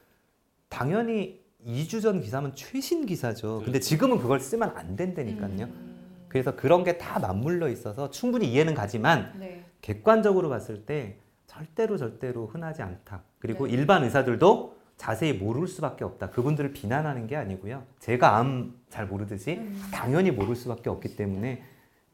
당연히 0.69 1.39
2주 1.67 2.01
전 2.01 2.21
기사면 2.21 2.55
최신 2.55 3.05
기사죠. 3.05 3.61
근데 3.63 3.79
지금은 3.79 4.17
그걸 4.17 4.39
쓰면 4.39 4.71
안 4.75 4.95
된다니까요. 4.95 5.65
음. 5.65 5.90
그래서 6.31 6.55
그런 6.55 6.85
게 6.85 6.97
다 6.97 7.19
맞물려 7.19 7.67
있어서 7.67 8.09
충분히 8.09 8.49
이해는 8.53 8.73
가지만 8.73 9.33
네. 9.37 9.65
객관적으로 9.81 10.47
봤을 10.47 10.85
때 10.85 11.17
절대로 11.45 11.97
절대로 11.97 12.47
흔하지 12.47 12.81
않다. 12.81 13.23
그리고 13.39 13.67
네. 13.67 13.73
일반 13.73 14.03
의사들도 14.05 14.77
자세히 14.95 15.33
모를 15.33 15.67
수밖에 15.67 16.05
없다. 16.05 16.29
그분들을 16.29 16.71
비난하는 16.71 17.27
게 17.27 17.35
아니고요. 17.35 17.83
제가 17.99 18.37
암 18.37 18.79
잘 18.89 19.07
모르듯이 19.07 19.55
음. 19.55 19.81
당연히 19.91 20.31
모를 20.31 20.55
수밖에 20.55 20.89
없기 20.89 21.17
때문에 21.17 21.63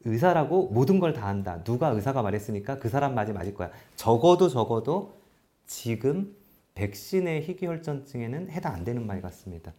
의사라고 0.04 0.68
모든 0.70 0.98
걸 0.98 1.12
다 1.12 1.26
한다. 1.28 1.62
누가 1.62 1.88
의사가 1.90 2.22
말했으니까 2.22 2.78
그 2.80 2.88
사람 2.88 3.14
말이 3.14 3.32
맞을 3.32 3.54
거야. 3.54 3.70
적어도 3.94 4.48
적어도 4.48 5.20
지금 5.66 6.34
백신의 6.74 7.42
희귀혈전증에는 7.42 8.50
해당 8.50 8.74
안 8.74 8.82
되는 8.84 9.06
말 9.06 9.20
같습니다. 9.22 9.72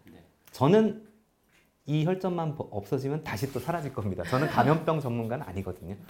저는 0.51 1.09
이 1.89 2.05
혈전만 2.05 2.55
버- 2.55 2.67
없어지면 2.69 3.23
다시 3.23 3.51
또 3.51 3.59
사라질 3.59 3.91
겁니다. 3.91 4.23
저는 4.29 4.47
감염병 4.47 5.01
전문가는 5.01 5.43
아니거든요. 5.47 5.95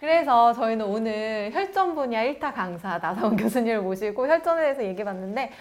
그래서 0.00 0.52
저희는 0.52 0.84
오늘 0.84 1.50
혈전 1.54 1.94
분야 1.94 2.24
1타 2.24 2.52
강사 2.52 2.98
나사원 2.98 3.36
교수님을 3.36 3.82
모시고 3.82 4.26
혈전에 4.26 4.62
대해서 4.62 4.82
얘기해 4.84 5.04
봤는데 5.04 5.52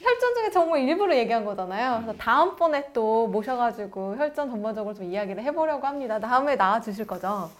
혈전 0.00 0.34
중에 0.34 0.50
정말 0.52 0.80
일부러 0.82 1.16
얘기한 1.16 1.44
거잖아요. 1.44 2.02
그래서 2.04 2.16
다음번에 2.18 2.90
또 2.92 3.26
모셔가지고 3.26 4.16
혈전 4.18 4.50
전반적으로 4.50 4.94
좀 4.94 5.10
이야기를 5.10 5.42
해보려고 5.42 5.84
합니다. 5.86 6.20
다음에 6.20 6.54
나와주실 6.54 7.06
거죠? 7.08 7.50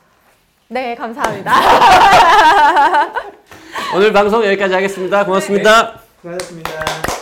네, 0.69 0.95
감사합니다. 0.95 1.53
오늘 3.97 4.13
방송 4.13 4.45
여기까지 4.45 4.75
하겠습니다. 4.75 5.25
고맙습니다. 5.25 6.01
수고하셨습니다. 6.21 7.14